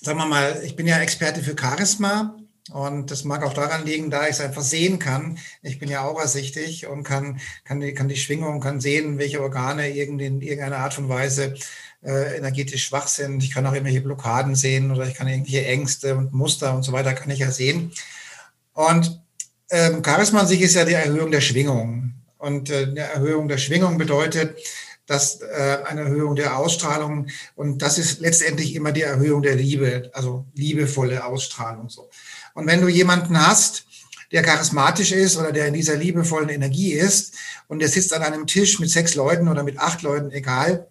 [0.00, 2.36] sagen wir mal, ich bin ja Experte für Charisma
[2.72, 5.38] und das mag auch daran liegen, da ich es einfach sehen kann.
[5.62, 9.88] Ich bin ja aurasichtig und kann, kann, die, kann die Schwingung, kann sehen, welche Organe
[9.88, 11.56] in irgendeiner Art und Weise
[12.02, 13.42] äh, energetisch schwach sind.
[13.42, 16.92] Ich kann auch irgendwelche Blockaden sehen oder ich kann irgendwelche Ängste und Muster und so
[16.92, 17.92] weiter kann ich ja sehen.
[18.72, 19.20] Und
[19.70, 22.14] ähm, Charisma an sich ist ja die Erhöhung der Schwingung.
[22.38, 24.58] Und äh, eine Erhöhung der Schwingung bedeutet,
[25.06, 30.08] dass äh, eine Erhöhung der Ausstrahlung und das ist letztendlich immer die Erhöhung der Liebe,
[30.14, 32.08] also liebevolle Ausstrahlung so.
[32.54, 33.86] Und wenn du jemanden hast,
[34.30, 37.34] der charismatisch ist oder der in dieser liebevollen Energie ist
[37.66, 40.86] und der sitzt an einem Tisch mit sechs Leuten oder mit acht Leuten, egal,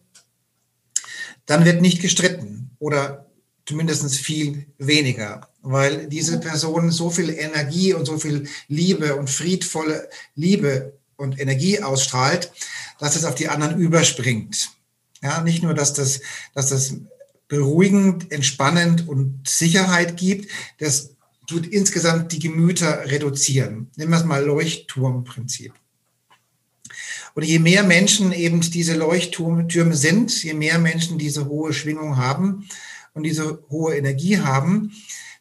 [1.49, 3.25] dann wird nicht gestritten oder
[3.65, 10.09] zumindest viel weniger, weil diese Person so viel Energie und so viel Liebe und friedvolle
[10.35, 12.51] Liebe und Energie ausstrahlt,
[12.99, 14.69] dass es auf die anderen überspringt.
[15.23, 16.21] Ja, nicht nur, dass das,
[16.53, 16.93] dass das
[17.47, 21.15] beruhigend, entspannend und Sicherheit gibt, das
[21.47, 23.89] tut insgesamt die Gemüter reduzieren.
[23.95, 25.73] Nehmen wir es mal Leuchtturmprinzip.
[27.35, 32.67] Und je mehr Menschen eben diese Leuchttürme sind, je mehr Menschen diese hohe Schwingung haben
[33.13, 34.91] und diese hohe Energie haben,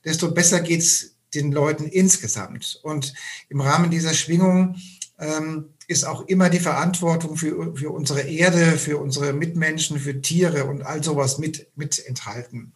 [0.05, 2.81] desto besser geht es den Leuten insgesamt.
[2.83, 3.15] Und
[3.49, 4.77] im Rahmen dieser Schwingung
[5.19, 10.65] ähm, ist auch immer die Verantwortung für, für unsere Erde, für unsere Mitmenschen, für Tiere
[10.65, 12.73] und all sowas mit, mit enthalten.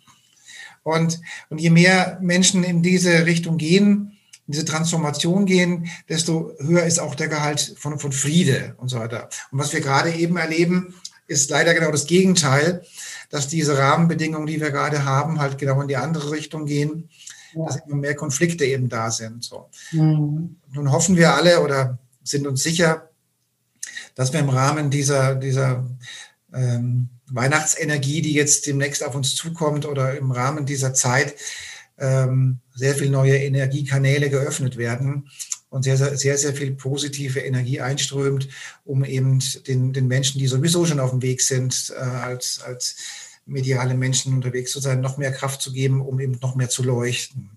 [0.82, 4.11] Und, und je mehr Menschen in diese Richtung gehen,
[4.46, 8.98] in diese Transformation gehen, desto höher ist auch der Gehalt von, von Friede und so
[8.98, 9.28] weiter.
[9.50, 10.94] Und was wir gerade eben erleben,
[11.26, 12.82] ist leider genau das Gegenteil,
[13.30, 17.08] dass diese Rahmenbedingungen, die wir gerade haben, halt genau in die andere Richtung gehen,
[17.54, 17.66] ja.
[17.66, 19.44] dass immer mehr Konflikte eben da sind.
[19.44, 19.68] So.
[19.92, 20.56] Mhm.
[20.72, 23.10] Nun hoffen wir alle oder sind uns sicher,
[24.14, 25.88] dass wir im Rahmen dieser, dieser
[26.52, 31.34] ähm, Weihnachtsenergie, die jetzt demnächst auf uns zukommt oder im Rahmen dieser Zeit
[32.02, 35.30] ähm, sehr viele neue Energiekanäle geöffnet werden
[35.70, 38.48] und sehr, sehr, sehr, viel positive Energie einströmt,
[38.84, 42.96] um eben den, den Menschen, die sowieso schon auf dem Weg sind, äh, als, als
[43.46, 46.82] mediale Menschen unterwegs zu sein, noch mehr Kraft zu geben, um eben noch mehr zu
[46.82, 47.50] leuchten.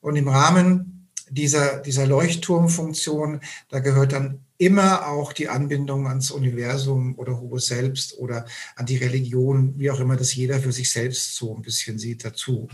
[0.00, 7.18] Und im Rahmen dieser, dieser Leuchtturmfunktion, da gehört dann immer auch die Anbindung ans Universum
[7.18, 11.34] oder hohes Selbst oder an die Religion, wie auch immer das jeder für sich selbst
[11.36, 12.68] so ein bisschen sieht, dazu.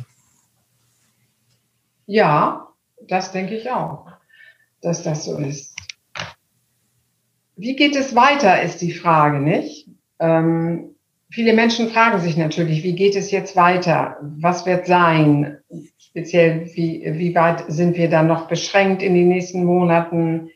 [2.06, 2.68] Ja,
[3.00, 4.06] das denke ich auch,
[4.80, 5.76] dass das so ist.
[7.56, 9.88] Wie geht es weiter, ist die Frage, nicht?
[10.18, 10.96] Ähm,
[11.30, 14.16] viele Menschen fragen sich natürlich, wie geht es jetzt weiter?
[14.20, 15.58] Was wird sein?
[15.98, 20.50] Speziell, wie, wie weit sind wir dann noch beschränkt in den nächsten Monaten?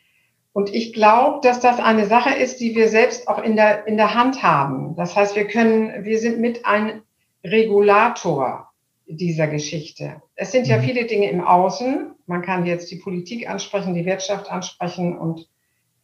[0.52, 3.96] Und ich glaube, dass das eine Sache ist, die wir selbst auch in der, in
[3.96, 4.96] der Hand haben.
[4.96, 7.02] Das heißt, wir können, wir sind mit ein
[7.44, 8.65] Regulator
[9.06, 10.22] dieser Geschichte.
[10.34, 10.82] Es sind ja mhm.
[10.82, 12.12] viele Dinge im Außen.
[12.26, 15.48] Man kann jetzt die Politik ansprechen, die Wirtschaft ansprechen und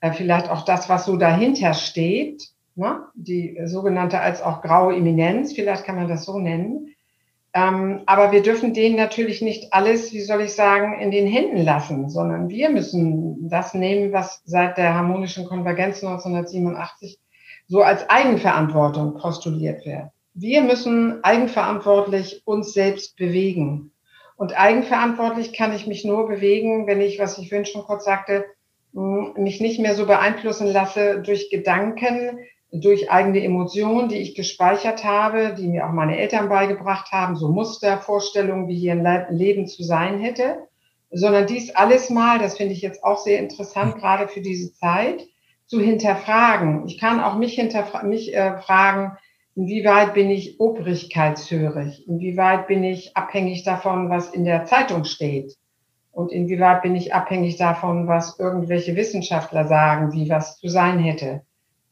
[0.01, 3.05] äh, vielleicht auch das, was so dahinter steht, ne?
[3.15, 6.95] die sogenannte als auch graue Eminenz, vielleicht kann man das so nennen.
[7.55, 11.63] Ähm, aber wir dürfen denen natürlich nicht alles, wie soll ich sagen, in den Händen
[11.63, 17.21] lassen, sondern wir müssen das nehmen, was seit der harmonischen Konvergenz 1987
[17.67, 20.11] so als Eigenverantwortung postuliert wird.
[20.35, 23.93] Wir müssen eigenverantwortlich uns selbst bewegen.
[24.37, 28.47] Und eigenverantwortlich kann ich mich nur bewegen, wenn ich, was ich vorhin schon kurz sagte,
[28.93, 32.39] mich nicht mehr so beeinflussen lasse durch Gedanken,
[32.73, 37.49] durch eigene Emotionen, die ich gespeichert habe, die mir auch meine Eltern beigebracht haben, so
[37.49, 40.67] Mustervorstellungen, wie hier ein Leben zu sein hätte,
[41.11, 45.27] sondern dies alles mal, das finde ich jetzt auch sehr interessant, gerade für diese Zeit,
[45.67, 46.87] zu hinterfragen.
[46.87, 49.17] Ich kann auch mich hinterfragen, mich äh, fragen,
[49.55, 55.57] inwieweit bin ich obrigkeitshörig, inwieweit bin ich abhängig davon, was in der Zeitung steht
[56.13, 61.43] und inwieweit bin ich abhängig davon, was irgendwelche Wissenschaftler sagen, wie was zu sein hätte.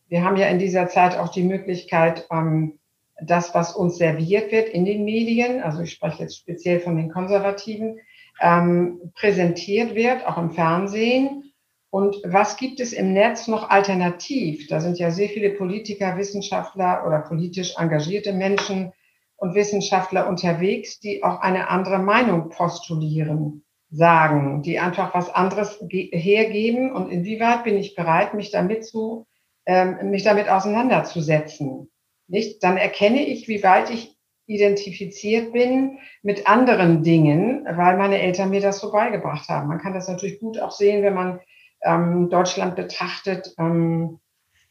[0.09, 2.79] Wir haben ja in dieser Zeit auch die Möglichkeit, ähm,
[3.23, 7.11] das, was uns serviert wird in den Medien, also ich spreche jetzt speziell von den
[7.11, 7.99] Konservativen,
[8.41, 11.50] ähm, präsentiert wird, auch im Fernsehen.
[11.91, 14.69] Und was gibt es im Netz noch alternativ?
[14.69, 18.93] Da sind ja sehr viele Politiker, Wissenschaftler oder politisch engagierte Menschen
[19.37, 26.93] und Wissenschaftler unterwegs, die auch eine andere Meinung postulieren, sagen, die einfach was anderes hergeben.
[26.93, 29.27] Und inwieweit bin ich bereit, mich damit zu
[29.67, 31.91] ähm, mich damit auseinanderzusetzen.
[32.29, 32.63] Nicht?
[32.63, 38.61] Dann erkenne ich, wie weit ich identifiziert bin mit anderen Dingen, weil meine Eltern mir
[38.61, 39.69] das so beigebracht haben.
[39.69, 41.41] Man kann das natürlich gut auch sehen, wenn man
[41.83, 44.21] ähm, Deutschland betrachtet ähm,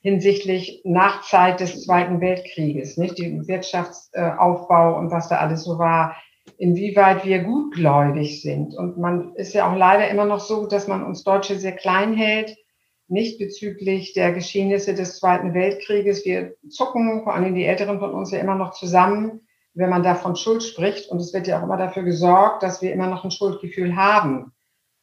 [0.02, 6.16] hinsichtlich Nachzeit des Zweiten Weltkrieges, nicht die Wirtschaftsaufbau und was da alles so war,
[6.58, 8.76] inwieweit wir gutgläubig sind.
[8.76, 12.14] Und man ist ja auch leider immer noch so, dass man uns Deutsche sehr klein
[12.14, 12.58] hält,
[13.08, 16.26] nicht bezüglich der Geschehnisse des Zweiten Weltkrieges.
[16.26, 20.36] Wir zucken, vor allem die Älteren von uns, ja immer noch zusammen, wenn man davon
[20.36, 21.10] Schuld spricht.
[21.10, 24.54] Und es wird ja auch immer dafür gesorgt, dass wir immer noch ein Schuldgefühl haben.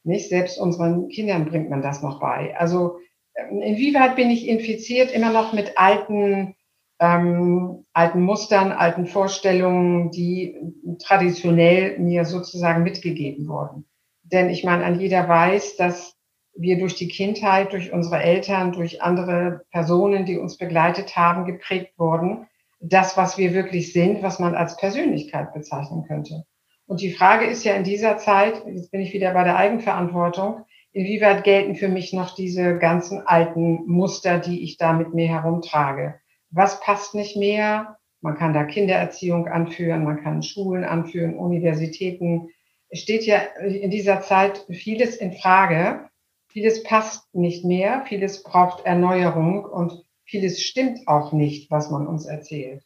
[0.06, 2.56] Nicht selbst unseren Kindern bringt man das noch bei.
[2.56, 3.00] Also
[3.34, 6.54] ähm, inwieweit bin ich infiziert immer noch mit alten,
[7.00, 10.56] ähm, alten Mustern, alten Vorstellungen, die
[11.00, 13.84] traditionell mir sozusagen mitgegeben wurden?
[14.22, 16.14] Denn ich meine, an jeder weiß, dass
[16.54, 21.98] wir durch die Kindheit, durch unsere Eltern, durch andere Personen, die uns begleitet haben, geprägt
[21.98, 22.46] wurden.
[22.78, 26.44] Das, was wir wirklich sind, was man als Persönlichkeit bezeichnen könnte.
[26.86, 30.64] Und die Frage ist ja in dieser Zeit, jetzt bin ich wieder bei der Eigenverantwortung,
[30.92, 36.20] inwieweit gelten für mich noch diese ganzen alten Muster, die ich da mit mir herumtrage?
[36.50, 37.98] Was passt nicht mehr?
[38.20, 42.48] Man kann da Kindererziehung anführen, man kann Schulen anführen, Universitäten.
[42.88, 46.08] Es steht ja in dieser Zeit vieles in Frage.
[46.48, 52.26] Vieles passt nicht mehr, vieles braucht Erneuerung und vieles stimmt auch nicht, was man uns
[52.26, 52.85] erzählt.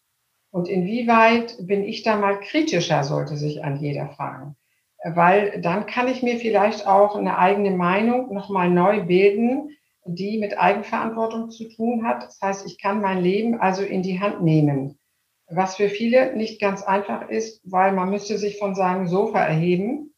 [0.51, 4.57] Und inwieweit bin ich da mal kritischer, sollte sich an jeder fragen.
[5.05, 9.71] Weil dann kann ich mir vielleicht auch eine eigene Meinung nochmal neu bilden,
[10.05, 12.25] die mit Eigenverantwortung zu tun hat.
[12.25, 14.99] Das heißt, ich kann mein Leben also in die Hand nehmen.
[15.49, 20.15] Was für viele nicht ganz einfach ist, weil man müsste sich von seinem Sofa erheben,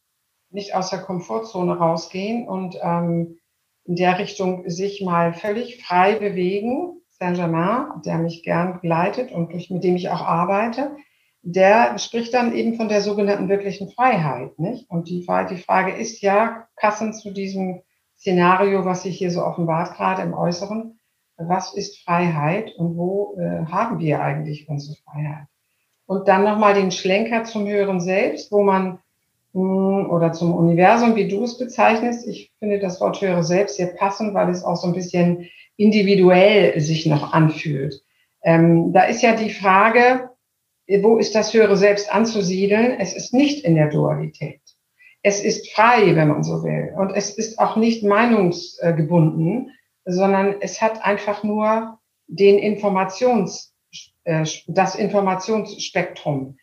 [0.49, 3.39] nicht aus der Komfortzone rausgehen und ähm,
[3.85, 9.83] in der Richtung sich mal völlig frei bewegen Saint-Germain, der mich gern begleitet und mit
[9.83, 10.95] dem ich auch arbeite,
[11.41, 14.57] der spricht dann eben von der sogenannten wirklichen Freiheit.
[14.59, 14.89] Nicht?
[14.89, 17.81] Und die, die Frage ist ja, passend zu diesem
[18.17, 20.99] Szenario, was sich hier so offenbart, gerade im Äußeren,
[21.37, 25.47] was ist Freiheit und wo äh, haben wir eigentlich unsere Freiheit?
[26.05, 28.99] Und dann nochmal den Schlenker zum Höheren Selbst, wo man
[29.53, 32.27] oder zum Universum, wie du es bezeichnest.
[32.27, 36.79] Ich finde das Wort Höhere Selbst sehr passend, weil es auch so ein bisschen individuell
[36.79, 38.03] sich noch anfühlt.
[38.43, 40.29] Ähm, da ist ja die Frage,
[41.01, 42.99] wo ist das höhere Selbst anzusiedeln?
[42.99, 44.61] Es ist nicht in der Dualität.
[45.21, 46.93] Es ist frei, wenn man so will.
[46.97, 49.71] Und es ist auch nicht meinungsgebunden,
[50.03, 53.73] sondern es hat einfach nur den Informations,
[54.25, 56.57] äh, das Informationsspektrum.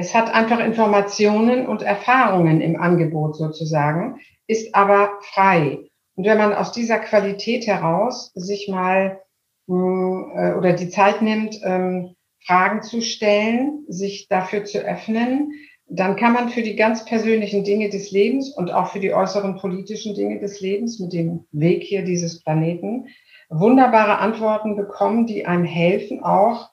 [0.00, 5.80] Es hat einfach Informationen und Erfahrungen im Angebot sozusagen, ist aber frei.
[6.14, 9.20] Und wenn man aus dieser Qualität heraus sich mal
[9.66, 12.14] hm, äh, oder die Zeit nimmt, ähm,
[12.46, 15.50] Fragen zu stellen, sich dafür zu öffnen,
[15.88, 19.56] dann kann man für die ganz persönlichen Dinge des Lebens und auch für die äußeren
[19.56, 23.08] politischen Dinge des Lebens mit dem Weg hier dieses Planeten
[23.50, 26.70] wunderbare Antworten bekommen, die einem helfen, auch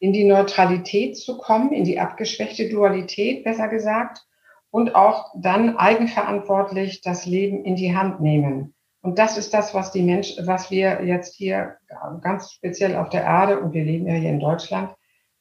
[0.00, 4.24] in die Neutralität zu kommen, in die abgeschwächte Dualität, besser gesagt,
[4.70, 8.74] und auch dann eigenverantwortlich das Leben in die Hand nehmen.
[9.00, 11.76] Und das ist das, was die Menschen, was wir jetzt hier
[12.20, 14.94] ganz speziell auf der Erde, und wir leben ja hier in Deutschland,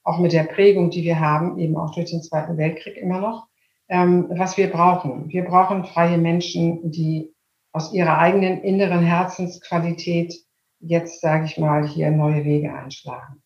[0.04, 3.48] auch mit der Prägung, die wir haben, eben auch durch den Zweiten Weltkrieg immer noch,
[3.90, 5.30] ähm, was wir brauchen.
[5.30, 7.34] Wir brauchen freie Menschen, die
[7.74, 10.34] aus ihrer eigenen inneren Herzensqualität
[10.80, 13.44] jetzt, sage ich mal, hier neue Wege einschlagen.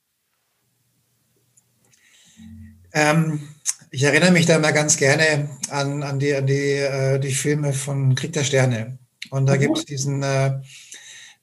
[2.94, 3.48] Ähm,
[3.90, 7.74] ich erinnere mich da immer ganz gerne an, an, die, an die, äh, die Filme
[7.74, 8.98] von Krieg der Sterne.
[9.30, 9.60] Und da mhm.
[9.60, 10.62] gibt es diesen, äh,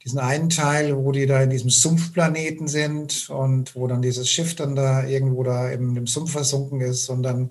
[0.05, 4.55] diesen einen Teil, wo die da in diesem Sumpfplaneten sind und wo dann dieses Schiff
[4.55, 7.51] dann da irgendwo da im, im Sumpf versunken ist und dann,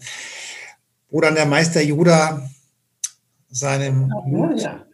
[1.10, 2.50] wo dann der Meister Yoda
[3.50, 4.86] seinem, oh, Luke, ja.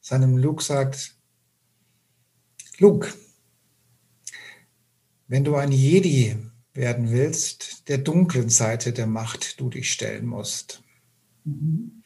[0.00, 1.16] seinem Luke sagt,
[2.78, 3.08] Luke,
[5.26, 6.36] wenn du ein Jedi
[6.80, 10.82] werden willst, der dunklen Seite der Macht du dich stellen musst.
[11.44, 12.02] Mhm.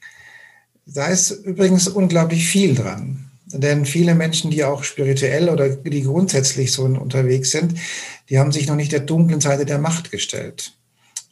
[0.87, 3.31] Da ist übrigens unglaublich viel dran.
[3.47, 7.79] Denn viele Menschen, die auch spirituell oder die grundsätzlich so unterwegs sind,
[8.29, 10.73] die haben sich noch nicht der dunklen Seite der Macht gestellt.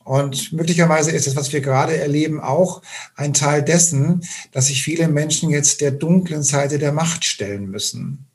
[0.05, 2.83] Und möglicherweise ist es, was wir gerade erleben, auch
[3.15, 4.23] ein Teil dessen,
[4.53, 8.27] dass sich viele Menschen jetzt der dunklen Seite der Macht stellen müssen.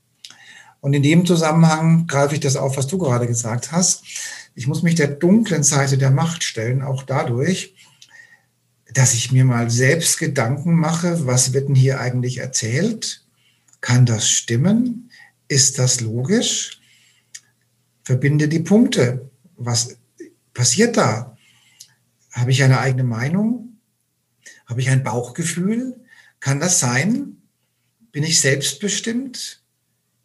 [0.79, 4.03] Und in dem Zusammenhang greife ich das auf, was du gerade gesagt hast.
[4.57, 7.75] Ich muss mich der dunklen Seite der Macht stellen, auch dadurch,
[8.91, 13.23] dass ich mir mal selbst Gedanken mache, was wird denn hier eigentlich erzählt?
[13.81, 15.11] Kann das stimmen?
[15.47, 16.81] Ist das logisch?
[18.03, 19.29] Verbinde die Punkte.
[19.57, 19.99] Was
[20.55, 21.37] passiert da?
[22.31, 23.77] Habe ich eine eigene Meinung?
[24.65, 26.03] Habe ich ein Bauchgefühl?
[26.39, 27.43] Kann das sein?
[28.11, 29.61] Bin ich selbstbestimmt?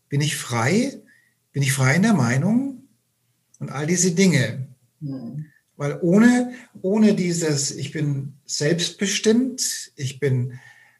[0.08, 1.02] Bin ich frei?
[1.52, 2.81] Bin ich frei in der Meinung?
[3.62, 4.66] Und all diese Dinge.
[4.98, 5.46] Mhm.
[5.76, 6.52] Weil ohne,
[6.82, 10.58] ohne dieses, ich bin selbstbestimmt, ich bin,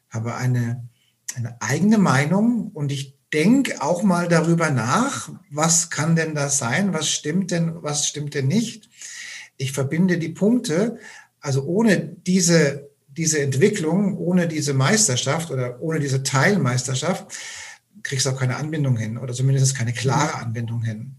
[0.09, 0.87] habe eine,
[1.35, 6.93] eine eigene Meinung und ich denke auch mal darüber nach, was kann denn das sein,
[6.93, 8.89] was stimmt denn, was stimmt denn nicht.
[9.57, 10.99] Ich verbinde die Punkte,
[11.41, 17.27] also ohne diese, diese Entwicklung, ohne diese Meisterschaft oder ohne diese Teilmeisterschaft,
[18.03, 21.17] kriegst du auch keine Anbindung hin oder zumindest keine klare Anbindung hin.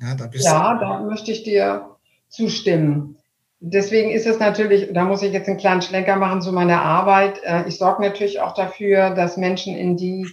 [0.00, 1.96] Ja, da, ja, da möchte ich dir
[2.28, 3.16] zustimmen.
[3.60, 7.40] Deswegen ist es natürlich, da muss ich jetzt einen kleinen Schlenker machen zu meiner Arbeit.
[7.44, 10.26] Äh, ich sorge natürlich auch dafür, dass Menschen in die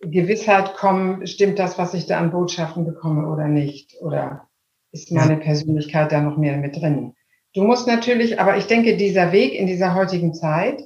[0.00, 3.96] Gewissheit kommen, stimmt das, was ich da an Botschaften bekomme oder nicht?
[4.00, 4.48] Oder
[4.92, 7.14] ist meine Persönlichkeit da noch mehr mit drin?
[7.52, 10.82] Du musst natürlich, aber ich denke, dieser Weg in dieser heutigen Zeit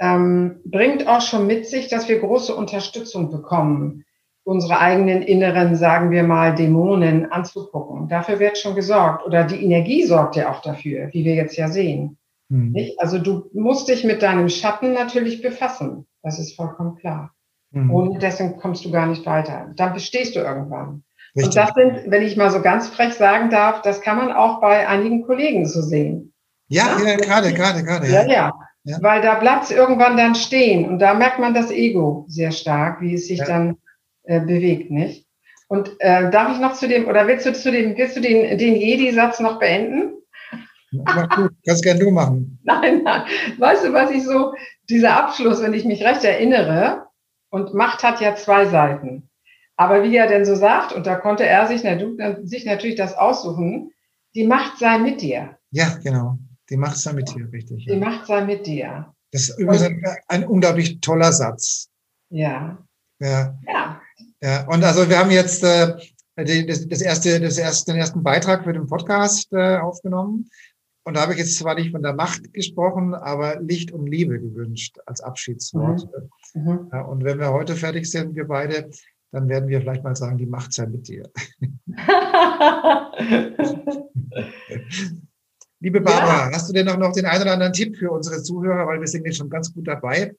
[0.00, 4.04] ähm, bringt auch schon mit sich, dass wir große Unterstützung bekommen,
[4.46, 8.08] unsere eigenen inneren, sagen wir mal, Dämonen anzugucken.
[8.08, 9.26] Dafür wird schon gesorgt.
[9.26, 12.16] Oder die Energie sorgt ja auch dafür, wie wir jetzt ja sehen.
[12.48, 12.72] Hm.
[12.98, 16.06] Also du musst dich mit deinem Schatten natürlich befassen.
[16.22, 17.32] Das ist vollkommen klar.
[17.72, 17.90] Hm.
[17.90, 19.72] Ohne dessen kommst du gar nicht weiter.
[19.74, 21.02] Dann bestehst du irgendwann.
[21.34, 21.46] Richtig.
[21.46, 24.60] Und das sind, wenn ich mal so ganz frech sagen darf, das kann man auch
[24.60, 26.32] bei einigen Kollegen so sehen.
[26.68, 28.06] Ja, ja, gerade, gerade, gerade.
[28.06, 28.52] Ja, ja.
[28.84, 28.98] ja.
[29.00, 33.00] Weil da bleibt es irgendwann dann stehen und da merkt man das Ego sehr stark,
[33.00, 33.44] wie es sich ja.
[33.44, 33.78] dann
[34.26, 35.26] äh, bewegt, nicht?
[35.68, 38.56] Und äh, darf ich noch zu dem, oder willst du zu dem, willst du den,
[38.58, 40.12] den Jedi-Satz noch beenden?
[40.92, 42.60] Mach du, kannst gerne du machen.
[42.64, 43.22] Nein, nein.
[43.58, 44.54] Weißt du, was ich so,
[44.88, 47.06] dieser Abschluss, wenn ich mich recht erinnere,
[47.50, 49.28] und Macht hat ja zwei Seiten.
[49.76, 51.82] Aber wie er denn so sagt, und da konnte er sich,
[52.44, 53.92] sich natürlich das aussuchen,
[54.34, 55.58] die Macht sei mit dir.
[55.70, 56.38] Ja, genau.
[56.70, 57.84] Die Macht sei mit dir, richtig.
[57.84, 57.96] Die ja.
[57.96, 59.12] Macht sei mit dir.
[59.32, 61.90] Das ist übrigens ein, ein, unglaublich toller Satz.
[62.30, 62.78] Ja.
[63.18, 63.58] Ja.
[63.66, 64.00] ja.
[64.42, 64.66] Ja.
[64.68, 65.96] Und also wir haben jetzt äh,
[66.36, 70.48] das, das, erste, das erste, den ersten Beitrag für den Podcast äh, aufgenommen.
[71.04, 74.40] Und da habe ich jetzt zwar nicht von der Macht gesprochen, aber Licht und Liebe
[74.40, 76.08] gewünscht als Abschiedswort.
[76.54, 76.62] Mhm.
[76.62, 76.90] Mhm.
[76.92, 78.90] Ja, und wenn wir heute fertig sind, wir beide,
[79.30, 81.30] dann werden wir vielleicht mal sagen, die Macht sei mit dir.
[85.78, 86.50] Liebe Barbara, ja.
[86.52, 89.06] hast du denn noch, noch den einen oder anderen Tipp für unsere Zuhörer, weil wir
[89.06, 90.34] sind jetzt schon ganz gut dabei.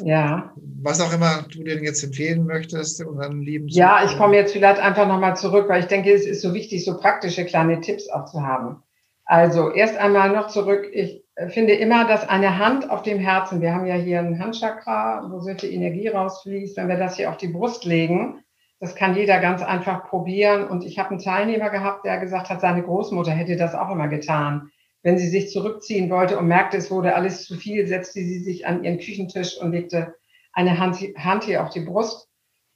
[0.00, 0.52] Ja.
[0.82, 4.80] Was auch immer du denn jetzt empfehlen möchtest, unseren lieben Ja, ich komme jetzt vielleicht
[4.80, 8.24] einfach nochmal zurück, weil ich denke, es ist so wichtig, so praktische kleine Tipps auch
[8.24, 8.82] zu haben.
[9.24, 10.88] Also erst einmal noch zurück.
[10.92, 15.30] Ich finde immer, dass eine Hand auf dem Herzen, wir haben ja hier ein Handchakra,
[15.30, 18.42] wo viel Energie rausfließt, wenn wir das hier auf die Brust legen,
[18.80, 20.66] das kann jeder ganz einfach probieren.
[20.66, 24.08] Und ich habe einen Teilnehmer gehabt, der gesagt hat, seine Großmutter hätte das auch immer
[24.08, 24.70] getan.
[25.02, 28.66] Wenn sie sich zurückziehen wollte und merkte, es wurde alles zu viel, setzte sie sich
[28.66, 30.14] an ihren Küchentisch und legte
[30.52, 32.28] eine Hand, Hand hier auf die Brust.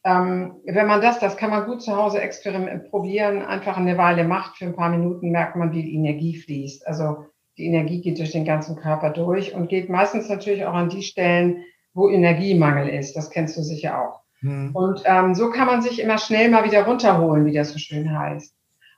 [0.04, 2.20] Ähm, wenn man das, das kann man gut zu Hause
[2.90, 6.86] probieren, einfach eine Weile macht, für ein paar Minuten merkt man, wie die Energie fließt.
[6.86, 7.26] Also
[7.58, 11.02] die Energie geht durch den ganzen Körper durch und geht meistens natürlich auch an die
[11.02, 11.64] Stellen,
[11.94, 13.14] wo Energiemangel ist.
[13.16, 14.20] Das kennst du sicher auch.
[14.42, 14.70] Mhm.
[14.74, 18.16] Und ähm, so kann man sich immer schnell mal wieder runterholen, wie das so schön
[18.16, 18.54] heißt.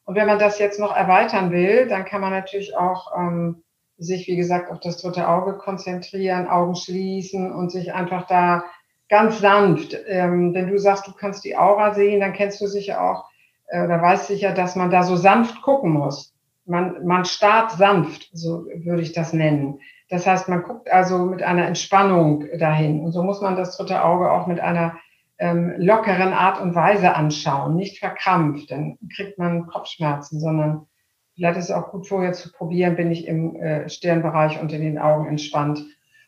[0.09, 3.63] Und wenn man das jetzt noch erweitern will, dann kann man natürlich auch ähm,
[3.99, 8.65] sich, wie gesagt, auf das dritte Auge konzentrieren, Augen schließen und sich einfach da
[9.11, 13.03] ganz sanft, ähm, wenn du sagst, du kannst die Aura sehen, dann kennst du sicher
[13.03, 13.27] auch,
[13.67, 16.33] äh, oder weißt sicher, dass man da so sanft gucken muss
[16.69, 19.81] man, man starrt sanft, so würde ich das nennen.
[20.11, 23.01] Das heißt, man guckt also mit einer Entspannung dahin.
[23.01, 24.97] Und so muss man das dritte Auge auch mit einer
[25.39, 30.87] ähm, lockeren Art und Weise anschauen, nicht verkrampft, dann kriegt man Kopfschmerzen, sondern
[31.35, 34.83] vielleicht ist es auch gut vorher zu probieren, bin ich im äh, Stirnbereich und in
[34.83, 35.85] den Augen entspannt.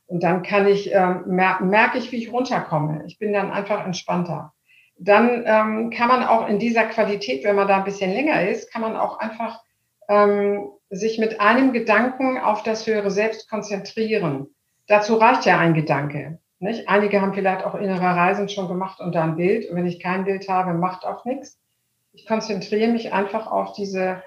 [0.06, 3.04] Und dann kann ich, ähm, mer merke ich, wie ich runterkomme.
[3.06, 4.52] Ich bin dann einfach entspannter.
[4.98, 8.72] Dann ähm, kann man auch in dieser Qualität, wenn man da ein bisschen länger ist,
[8.72, 9.62] kann man auch einfach
[10.08, 14.48] ähm, sich mit einem Gedanken auf das höhere Selbst konzentrieren.
[14.88, 16.40] Dazu reicht ja ein Gedanke.
[16.60, 16.90] Nicht?
[16.90, 19.68] Einige haben vielleicht auch innere Reisen schon gemacht und da ein Bild.
[19.68, 21.58] Und wenn ich kein Bild habe, macht auch nichts.
[22.12, 24.22] Ich konzentriere mich einfach auf diese,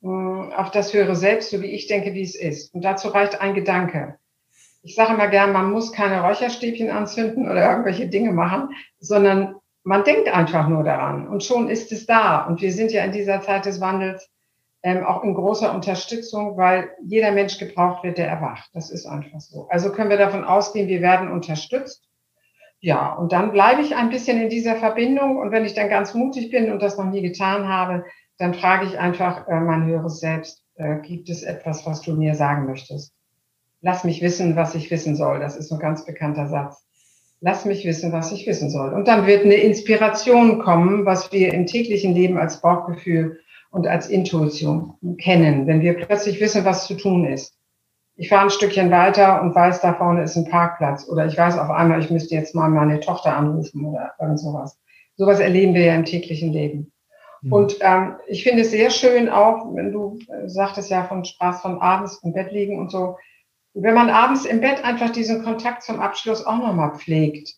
[0.00, 2.74] mm, auf das höhere Selbst, so wie ich denke, wie es ist.
[2.74, 4.18] Und dazu reicht ein Gedanke.
[4.82, 10.02] Ich sage immer gern, man muss keine Räucherstäbchen anzünden oder irgendwelche Dinge machen, sondern man
[10.02, 12.44] denkt einfach nur daran und schon ist es da.
[12.46, 14.28] Und wir sind ja in dieser Zeit des Wandels
[14.86, 18.70] ähm, auch in großer Unterstützung, weil jeder Mensch gebraucht wird, der erwacht.
[18.72, 19.66] Das ist einfach so.
[19.68, 22.08] Also können wir davon ausgehen, wir werden unterstützt.
[22.78, 26.14] Ja, und dann bleibe ich ein bisschen in dieser Verbindung und wenn ich dann ganz
[26.14, 28.04] mutig bin und das noch nie getan habe,
[28.38, 32.36] dann frage ich einfach äh, mein höheres Selbst, äh, gibt es etwas, was du mir
[32.36, 33.12] sagen möchtest?
[33.80, 35.40] Lass mich wissen, was ich wissen soll.
[35.40, 36.86] Das ist ein ganz bekannter Satz.
[37.40, 38.94] Lass mich wissen, was ich wissen soll.
[38.94, 43.40] Und dann wird eine Inspiration kommen, was wir im täglichen Leben als Bauchgefühl
[43.76, 47.58] und als Intuition kennen, wenn wir plötzlich wissen, was zu tun ist.
[48.16, 51.06] Ich fahre ein Stückchen weiter und weiß, da vorne ist ein Parkplatz.
[51.06, 54.78] Oder ich weiß auf einmal, ich müsste jetzt mal meine Tochter anrufen oder irgend sowas.
[55.16, 56.90] Sowas erleben wir ja im täglichen Leben.
[57.42, 57.52] Mhm.
[57.52, 61.60] Und ähm, ich finde es sehr schön auch, wenn du äh, sagtest ja von Spaß
[61.60, 63.18] von abends im Bett liegen und so,
[63.74, 67.56] wenn man abends im Bett einfach diesen Kontakt zum Abschluss auch nochmal pflegt.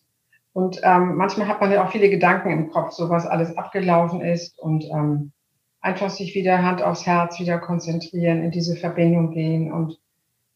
[0.51, 4.19] Und ähm, manchmal hat man ja auch viele Gedanken im Kopf, so was alles abgelaufen
[4.19, 5.31] ist und ähm,
[5.81, 9.99] einfach sich wieder Hand aufs Herz wieder konzentrieren, in diese Verbindung gehen und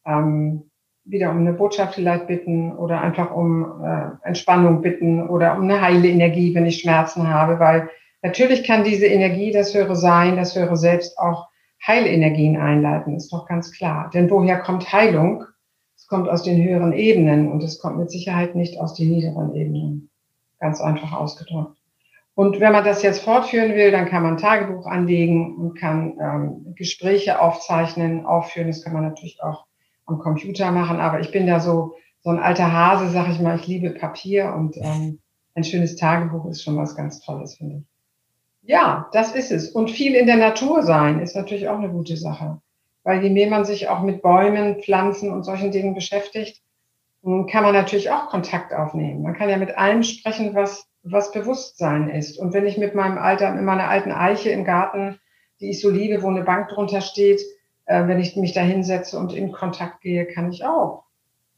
[0.06, 0.70] ähm,
[1.06, 5.82] wieder um eine Botschaft vielleicht bitten oder einfach um äh, Entspannung bitten oder um eine
[5.82, 7.90] heile Energie, wenn ich Schmerzen habe, weil
[8.22, 11.50] natürlich kann diese Energie, das höhere Sein, das höhere Selbst auch
[11.86, 14.10] Heilenergien einleiten, ist doch ganz klar.
[14.14, 15.44] Denn woher kommt Heilung?
[15.98, 19.54] Es kommt aus den höheren Ebenen und es kommt mit Sicherheit nicht aus den niederen
[19.54, 20.10] Ebenen.
[20.60, 21.83] Ganz einfach ausgedrückt.
[22.36, 26.74] Und wenn man das jetzt fortführen will, dann kann man Tagebuch anlegen und kann ähm,
[26.76, 28.68] Gespräche aufzeichnen, aufführen.
[28.68, 29.66] Das kann man natürlich auch
[30.06, 31.00] am Computer machen.
[31.00, 33.58] Aber ich bin da so, so ein alter Hase, sag ich mal.
[33.58, 35.20] Ich liebe Papier und ähm,
[35.54, 37.84] ein schönes Tagebuch ist schon was ganz Tolles, finde ich.
[38.70, 39.70] Ja, das ist es.
[39.70, 42.62] Und viel in der Natur sein ist natürlich auch eine gute Sache.
[43.04, 46.62] Weil je mehr man sich auch mit Bäumen, Pflanzen und solchen Dingen beschäftigt,
[47.24, 49.22] kann man natürlich auch Kontakt aufnehmen.
[49.22, 52.40] Man kann ja mit allem sprechen, was, was Bewusstsein ist.
[52.40, 55.20] Und wenn ich mit meinem Alter, mit meiner alten Eiche im Garten,
[55.60, 57.42] die ich so liebe, wo eine Bank drunter steht,
[57.86, 61.04] äh, wenn ich mich da hinsetze und in Kontakt gehe, kann ich auch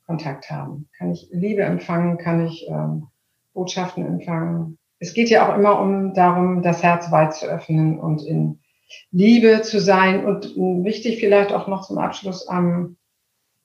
[0.06, 0.90] Kontakt haben.
[0.98, 3.08] Kann ich Liebe empfangen, kann ich ähm,
[3.54, 4.78] Botschaften empfangen.
[5.00, 8.60] Es geht ja auch immer um darum, das Herz weit zu öffnen und in
[9.12, 10.26] Liebe zu sein.
[10.26, 12.98] Und wichtig vielleicht auch noch zum Abschluss, ähm,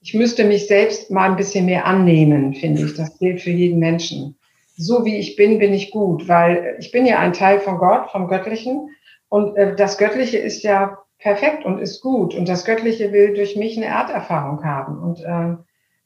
[0.02, 2.94] ich müsste mich selbst mal ein bisschen mehr annehmen, finde ich.
[2.94, 4.36] Das gilt für jeden Menschen.
[4.80, 8.10] So wie ich bin, bin ich gut, weil ich bin ja ein Teil von Gott,
[8.10, 8.88] vom Göttlichen.
[9.28, 12.34] Und äh, das Göttliche ist ja perfekt und ist gut.
[12.34, 14.98] Und das Göttliche will durch mich eine Erderfahrung haben.
[14.98, 15.62] Und äh,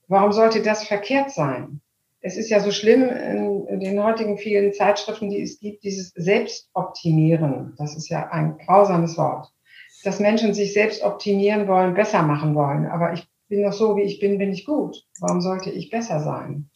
[0.08, 1.82] warum sollte das verkehrt sein?
[2.20, 6.10] Es ist ja so schlimm in, in den heutigen vielen Zeitschriften, die es gibt, dieses
[6.16, 7.74] Selbstoptimieren.
[7.78, 9.52] Das ist ja ein grausames Wort.
[10.02, 12.86] Dass Menschen sich selbst optimieren wollen, besser machen wollen.
[12.86, 15.04] Aber ich bin doch so, wie ich bin, bin ich gut.
[15.20, 16.70] Warum sollte ich besser sein?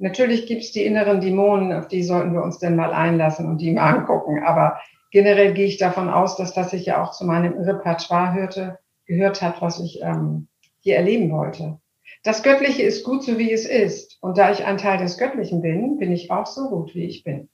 [0.00, 3.58] Natürlich gibt es die inneren Dämonen, auf die sollten wir uns denn mal einlassen und
[3.58, 4.42] die mal angucken.
[4.42, 4.80] Aber
[5.10, 9.42] generell gehe ich davon aus, dass das sich ja auch zu meinem Repertoire hörte, gehört
[9.42, 10.48] hat, was ich ähm,
[10.80, 11.78] hier erleben wollte.
[12.22, 14.16] Das Göttliche ist gut, so wie es ist.
[14.22, 17.22] Und da ich ein Teil des Göttlichen bin, bin ich auch so gut, wie ich
[17.22, 17.50] bin.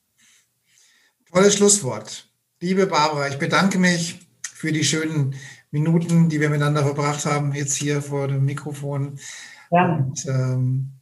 [1.32, 2.30] Tolles Schlusswort.
[2.61, 5.34] Liebe Barbara, ich bedanke mich für die schönen
[5.72, 9.18] Minuten, die wir miteinander verbracht haben, jetzt hier vor dem Mikrofon.
[9.72, 9.97] Ja.
[9.97, 10.92] Und ähm,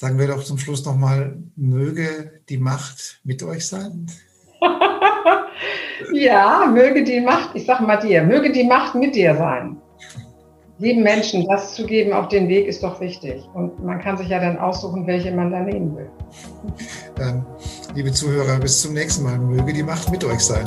[0.00, 4.06] sagen wir doch zum Schluss nochmal, möge die Macht mit euch sein.
[6.14, 9.76] ja, möge die Macht, ich sag mal dir, möge die Macht mit dir sein.
[10.78, 13.44] Lieben Menschen, das zu geben auf den Weg ist doch wichtig.
[13.52, 16.08] Und man kann sich ja dann aussuchen, welche man da nehmen will.
[17.16, 17.44] Dann,
[17.94, 19.38] liebe Zuhörer, bis zum nächsten Mal.
[19.38, 20.66] Möge die Macht mit euch sein.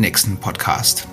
[0.00, 1.08] nächsten Podcast.